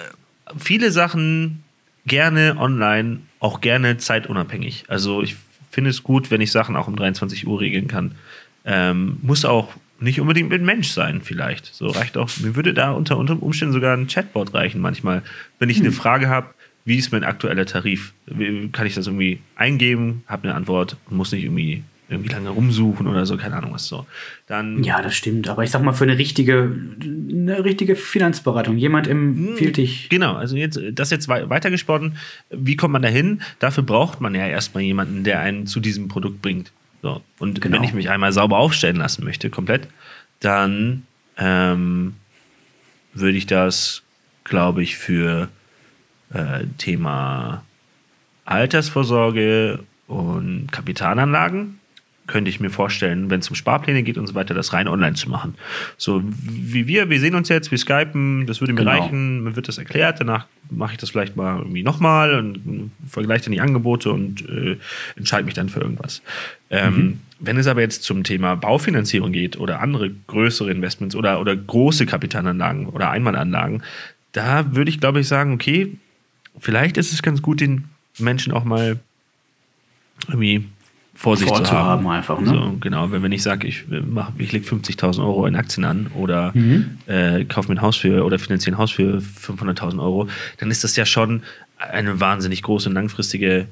viele 0.57 0.91
Sachen 0.91 1.63
gerne 2.05 2.57
online, 2.57 3.21
auch 3.39 3.61
gerne 3.61 3.97
zeitunabhängig. 3.97 4.85
Also 4.89 5.23
ich 5.23 5.37
finde 5.69 5.89
es 5.89 6.03
gut, 6.03 6.29
wenn 6.29 6.41
ich 6.41 6.51
Sachen 6.51 6.75
auch 6.75 6.87
um 6.87 6.95
23 6.95 7.47
Uhr 7.47 7.61
regeln 7.61 7.87
kann. 7.87 8.15
Ähm, 8.65 9.17
muss 9.21 9.45
auch 9.45 9.69
nicht 10.01 10.19
unbedingt 10.19 10.49
mit 10.49 10.61
Mensch 10.61 10.89
sein, 10.89 11.21
vielleicht. 11.21 11.67
So 11.67 11.87
reicht 11.87 12.17
auch. 12.17 12.29
Mir 12.39 12.55
würde 12.55 12.73
da 12.73 12.91
unter, 12.91 13.17
unter 13.17 13.41
Umständen 13.41 13.73
sogar 13.73 13.95
ein 13.95 14.07
Chatbot 14.07 14.53
reichen 14.53 14.81
manchmal. 14.81 15.21
Wenn 15.59 15.69
ich 15.69 15.79
eine 15.79 15.91
Frage 15.91 16.27
habe, 16.27 16.47
wie 16.83 16.97
ist 16.97 17.11
mein 17.11 17.23
aktueller 17.23 17.65
Tarif? 17.65 18.13
Kann 18.71 18.87
ich 18.87 18.95
das 18.95 19.07
irgendwie 19.07 19.39
eingeben, 19.55 20.23
habe 20.27 20.43
eine 20.43 20.55
Antwort 20.55 20.97
und 21.05 21.17
muss 21.17 21.31
nicht 21.31 21.43
irgendwie, 21.43 21.83
irgendwie 22.11 22.29
lange 22.29 22.49
rumsuchen 22.49 23.07
oder 23.07 23.25
so, 23.25 23.37
keine 23.37 23.55
Ahnung 23.55 23.73
was 23.73 23.87
so. 23.87 24.05
Dann 24.47 24.83
Ja, 24.83 25.01
das 25.01 25.15
stimmt. 25.15 25.47
Aber 25.49 25.63
ich 25.63 25.71
sag 25.71 25.81
mal, 25.81 25.93
für 25.93 26.03
eine 26.03 26.17
richtige, 26.17 26.75
eine 27.01 27.63
richtige 27.63 27.95
Finanzberatung, 27.95 28.77
jemand 28.77 29.07
empfiehlt 29.07 29.77
dich. 29.77 30.09
Genau, 30.09 30.33
also 30.35 30.55
jetzt, 30.55 30.79
das 30.93 31.09
jetzt 31.09 31.27
wei- 31.27 31.49
weitergesponnen. 31.49 32.17
Wie 32.49 32.75
kommt 32.75 32.91
man 32.93 33.01
da 33.01 33.07
hin? 33.09 33.41
Dafür 33.59 33.83
braucht 33.83 34.21
man 34.21 34.35
ja 34.35 34.45
erstmal 34.47 34.83
jemanden, 34.83 35.23
der 35.23 35.39
einen 35.39 35.65
zu 35.67 35.79
diesem 35.79 36.07
Produkt 36.09 36.41
bringt. 36.41 36.71
So. 37.01 37.21
Und 37.39 37.61
Genau. 37.61 37.77
wenn 37.77 37.83
ich 37.83 37.93
mich 37.93 38.09
einmal 38.09 38.31
sauber 38.33 38.57
aufstellen 38.59 38.97
lassen 38.97 39.23
möchte, 39.23 39.49
komplett, 39.49 39.87
dann 40.39 41.03
ähm, 41.37 42.13
würde 43.13 43.37
ich 43.37 43.47
das, 43.47 44.03
glaube 44.43 44.83
ich, 44.83 44.97
für 44.97 45.49
äh, 46.33 46.65
Thema 46.77 47.63
Altersvorsorge 48.45 49.79
und 50.07 50.71
Kapitalanlagen 50.71 51.79
könnte 52.31 52.49
ich 52.49 52.59
mir 52.59 52.69
vorstellen, 52.69 53.29
wenn 53.29 53.41
es 53.41 53.49
um 53.49 53.55
Sparpläne 53.55 54.01
geht 54.03 54.17
und 54.17 54.25
so 54.25 54.33
weiter, 54.35 54.53
das 54.53 54.73
rein 54.73 54.87
online 54.87 55.15
zu 55.15 55.29
machen. 55.29 55.55
So 55.97 56.23
wie 56.41 56.87
wir, 56.87 57.09
wir 57.09 57.19
sehen 57.19 57.35
uns 57.35 57.49
jetzt, 57.49 57.69
wir 57.71 57.77
skypen, 57.77 58.47
das 58.47 58.61
würde 58.61 58.73
mir 58.73 58.79
Genau. 58.79 58.91
reichen, 58.91 59.43
mir 59.43 59.55
wird 59.55 59.67
das 59.67 59.77
erklärt, 59.77 60.19
danach 60.21 60.47
mache 60.69 60.93
ich 60.93 60.97
das 60.97 61.09
vielleicht 61.09 61.35
mal 61.35 61.59
irgendwie 61.59 61.83
nochmal 61.83 62.33
und 62.33 62.91
vergleiche 63.07 63.45
dann 63.45 63.53
die 63.53 63.61
Angebote 63.61 64.11
und 64.11 64.47
äh, 64.49 64.77
entscheide 65.17 65.45
mich 65.45 65.53
dann 65.53 65.69
für 65.69 65.81
irgendwas. 65.81 66.21
Ähm, 66.69 67.19
Wenn 67.39 67.57
es 67.57 67.67
aber 67.67 67.81
jetzt 67.81 68.03
zum 68.03 68.23
Thema 68.23 68.55
Baufinanzierung 68.55 69.31
geht 69.31 69.57
oder 69.57 69.81
andere 69.81 70.11
größere 70.27 70.71
Investments 70.71 71.15
oder, 71.15 71.41
oder 71.41 71.55
große 71.55 72.05
Kapitalanlagen 72.05 72.85
oder 72.87 73.09
Einmalanlagen, 73.09 73.83
da 74.31 74.73
würde 74.73 74.89
ich, 74.89 74.99
glaube 74.99 75.19
ich, 75.19 75.27
sagen, 75.27 75.53
okay, 75.53 75.91
vielleicht 76.59 76.97
ist 76.97 77.11
es 77.11 77.21
ganz 77.21 77.41
gut, 77.41 77.59
den 77.59 77.85
Menschen 78.19 78.53
auch 78.53 78.63
mal 78.63 78.99
irgendwie 80.27 80.65
vor 81.21 81.37
sich 81.37 81.47
zu 81.51 81.71
haben. 81.71 82.07
einfach, 82.07 82.39
ne? 82.41 82.47
So, 82.47 82.77
genau, 82.79 83.11
wenn, 83.11 83.21
wenn 83.23 83.31
ich 83.31 83.43
sage, 83.43 83.67
ich, 83.67 83.83
mach- 83.87 84.31
ich 84.37 84.51
lege 84.51 84.65
50.000 84.67 85.19
Euro 85.19 85.45
in 85.45 85.55
Aktien 85.55 85.85
an 85.85 86.07
oder 86.15 86.51
Mhm. 86.55 86.97
äh, 87.07 87.45
kaufe 87.45 87.69
mir 87.69 87.75
ein 87.75 87.81
Haus 87.81 87.95
für 87.97 88.23
oder 88.25 88.39
finanziere 88.39 88.75
ein 88.75 88.77
Haus 88.79 88.91
für 88.91 89.19
500.000 89.19 90.01
Euro, 90.01 90.27
dann 90.57 90.71
ist 90.71 90.83
das 90.83 90.95
ja 90.95 91.05
schon 91.05 91.43
eine 91.77 92.19
wahnsinnig 92.19 92.63
große 92.63 92.89
und 92.89 92.95
langfristige 92.95 93.67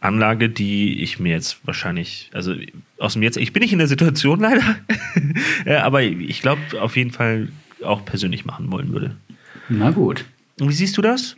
Anlage, 0.00 0.48
die 0.48 1.00
ich 1.02 1.18
mir 1.20 1.32
jetzt 1.32 1.58
wahrscheinlich, 1.64 2.28
also 2.34 2.54
aus 2.98 3.12
dem 3.14 3.22
Jetzt, 3.22 3.36
ich 3.36 3.52
bin 3.52 3.62
nicht 3.62 3.72
in 3.72 3.78
der 3.78 3.86
Situation 3.88 4.40
leider, 4.46 4.76
ja, 5.64 5.84
aber 5.84 6.02
ich 6.02 6.42
glaube 6.42 6.60
auf 6.80 6.96
jeden 6.96 7.10
Fall 7.12 7.48
auch 7.84 8.04
persönlich 8.04 8.44
machen 8.44 8.70
wollen 8.70 8.92
würde. 8.92 9.16
Na 9.68 9.90
gut. 9.90 10.24
Und 10.60 10.68
wie 10.68 10.74
siehst 10.74 10.96
du 10.98 11.02
das? 11.02 11.36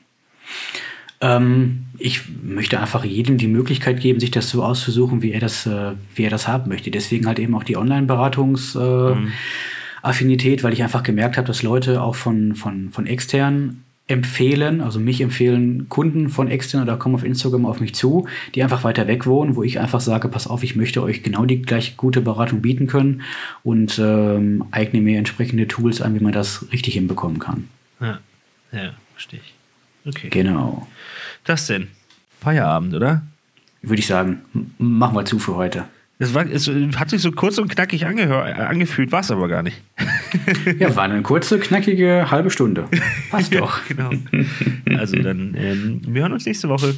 Ähm, 1.21 1.85
ich 1.99 2.23
möchte 2.43 2.81
einfach 2.81 3.05
jedem 3.05 3.39
die 3.39 3.49
Möglichkeit 3.49 4.01
geben, 4.01 4.21
sich 4.21 4.31
das 4.31 4.51
so 4.51 4.63
auszusuchen, 4.65 5.23
wie 5.23 5.33
er 5.33 5.41
das, 5.41 5.67
äh, 5.67 5.93
wie 6.15 6.25
er 6.25 6.31
das 6.31 6.49
haben 6.49 6.69
möchte. 6.69 6.91
Deswegen 6.91 7.27
halt 7.27 7.39
eben 7.39 7.55
auch 7.55 7.65
die 7.65 7.77
Online-Beratungs-Affinität, 7.77 10.61
Mhm. 10.61 10.65
weil 10.65 10.73
ich 10.73 10.83
einfach 10.83 11.03
gemerkt 11.03 11.37
habe, 11.37 11.47
dass 11.47 11.63
Leute 11.63 12.03
auch 12.03 12.15
von, 12.15 12.55
von, 12.55 12.91
von 12.91 13.07
extern 13.07 13.81
empfehlen, 14.07 14.83
also 14.83 15.01
mich 15.01 15.23
empfehlen 15.23 15.89
Kunden 15.89 16.29
von 16.29 16.49
extern 16.49 16.83
oder 16.83 16.99
kommen 16.99 17.15
auf 17.15 17.25
Instagram 17.25 17.65
auf 17.65 17.81
mich 17.81 17.95
zu, 17.95 18.27
die 18.55 18.63
einfach 18.63 18.85
weiter 18.85 19.07
weg 19.07 19.25
wohnen, 19.25 19.57
wo 19.57 19.63
ich 19.63 19.81
einfach 19.81 20.01
sage, 20.01 20.29
pass 20.29 20.47
auf, 20.47 20.63
ich 20.63 20.77
möchte 20.77 21.03
euch 21.03 21.23
genau 21.23 21.47
die 21.47 21.63
gleiche 21.63 21.95
gute 21.97 22.21
Beratung 22.21 22.61
bieten 22.61 22.87
können 22.87 23.23
und 23.63 23.99
ähm, 23.99 24.65
eigne 24.73 25.01
mir 25.01 25.17
entsprechende 25.17 25.67
Tools 25.69 26.03
an, 26.03 26.15
wie 26.15 26.23
man 26.23 26.33
das 26.33 26.67
richtig 26.71 26.95
hinbekommen 26.95 27.39
kann. 27.39 27.69
Ja, 27.99 28.19
ja, 28.73 28.91
verstehe 29.15 29.41
ich. 29.43 29.54
Okay. 30.07 30.29
Genau. 30.31 30.87
Das 31.45 31.67
denn? 31.67 31.89
Feierabend, 32.41 32.95
oder? 32.95 33.23
Würde 33.83 34.01
ich 34.01 34.07
sagen, 34.07 34.43
machen 34.79 35.17
wir 35.17 35.25
zu 35.25 35.39
für 35.39 35.57
heute. 35.57 35.85
Es, 36.19 36.33
war, 36.33 36.47
es 36.47 36.71
hat 36.97 37.11
sich 37.11 37.21
so 37.21 37.33
kurz 37.33 37.59
und 37.59 37.69
knackig 37.69 38.03
äh, 38.03 38.07
angefühlt, 38.07 39.11
war 39.13 39.21
es 39.21 39.31
aber 39.31 39.49
gar 39.49 39.63
nicht. 39.63 39.81
Ja, 40.79 40.97
war 40.97 41.05
eine 41.05 41.23
kurze, 41.23 41.61
knackige 41.61 42.31
halbe 42.31 42.51
Stunde. 42.51 42.89
Passt 43.31 43.55
doch. 43.55 43.87
genau. 43.87 44.11
Also 44.99 45.17
dann, 45.17 45.55
ähm, 45.57 46.01
wir 46.07 46.23
hören 46.23 46.33
uns 46.33 46.45
nächste 46.45 46.69
Woche. 46.69 46.97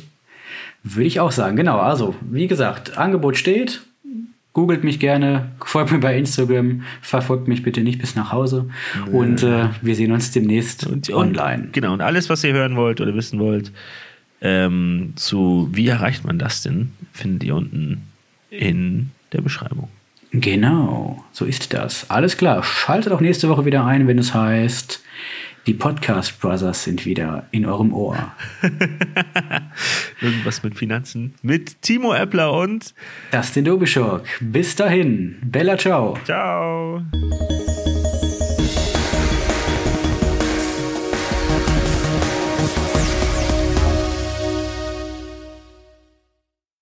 Würde 0.82 1.06
ich 1.06 1.20
auch 1.20 1.32
sagen, 1.32 1.54
genau. 1.56 1.78
Also, 1.78 2.14
wie 2.22 2.46
gesagt, 2.46 2.96
Angebot 2.96 3.36
steht. 3.36 3.82
Googelt 4.56 4.84
mich 4.84 4.98
gerne, 4.98 5.50
folgt 5.62 5.92
mir 5.92 5.98
bei 5.98 6.16
Instagram, 6.16 6.80
verfolgt 7.02 7.46
mich 7.46 7.62
bitte 7.62 7.82
nicht 7.82 8.00
bis 8.00 8.14
nach 8.16 8.32
Hause. 8.32 8.70
Und 9.12 9.42
äh, 9.42 9.68
wir 9.82 9.94
sehen 9.94 10.12
uns 10.12 10.30
demnächst 10.30 10.86
Und, 10.86 11.12
online. 11.12 11.64
Und, 11.64 11.72
genau, 11.74 11.92
und 11.92 12.00
alles, 12.00 12.30
was 12.30 12.42
ihr 12.42 12.54
hören 12.54 12.74
wollt 12.74 13.02
oder 13.02 13.14
wissen 13.14 13.38
wollt, 13.38 13.70
ähm, 14.40 15.12
zu 15.16 15.68
wie 15.72 15.88
erreicht 15.88 16.24
man 16.24 16.38
das 16.38 16.62
denn, 16.62 16.92
findet 17.12 17.44
ihr 17.44 17.54
unten 17.54 18.04
in 18.48 19.10
der 19.34 19.42
Beschreibung. 19.42 19.90
Genau, 20.32 21.22
so 21.32 21.44
ist 21.44 21.74
das. 21.74 22.08
Alles 22.08 22.38
klar. 22.38 22.62
Schaltet 22.62 23.12
auch 23.12 23.20
nächste 23.20 23.50
Woche 23.50 23.66
wieder 23.66 23.84
ein, 23.84 24.08
wenn 24.08 24.18
es 24.18 24.32
heißt, 24.32 25.02
die 25.66 25.74
Podcast 25.74 26.40
Brothers 26.40 26.84
sind 26.84 27.04
wieder 27.04 27.46
in 27.50 27.66
eurem 27.66 27.92
Ohr. 27.92 28.32
Irgendwas 30.20 30.62
mit 30.62 30.76
Finanzen 30.76 31.34
mit 31.42 31.82
Timo 31.82 32.14
Eppler 32.14 32.52
und 32.52 32.94
Dustin 33.32 33.64
Dobischock. 33.64 34.24
Bis 34.40 34.76
dahin. 34.76 35.36
Bella 35.42 35.76
ciao. 35.76 36.16
ciao. 36.24 37.02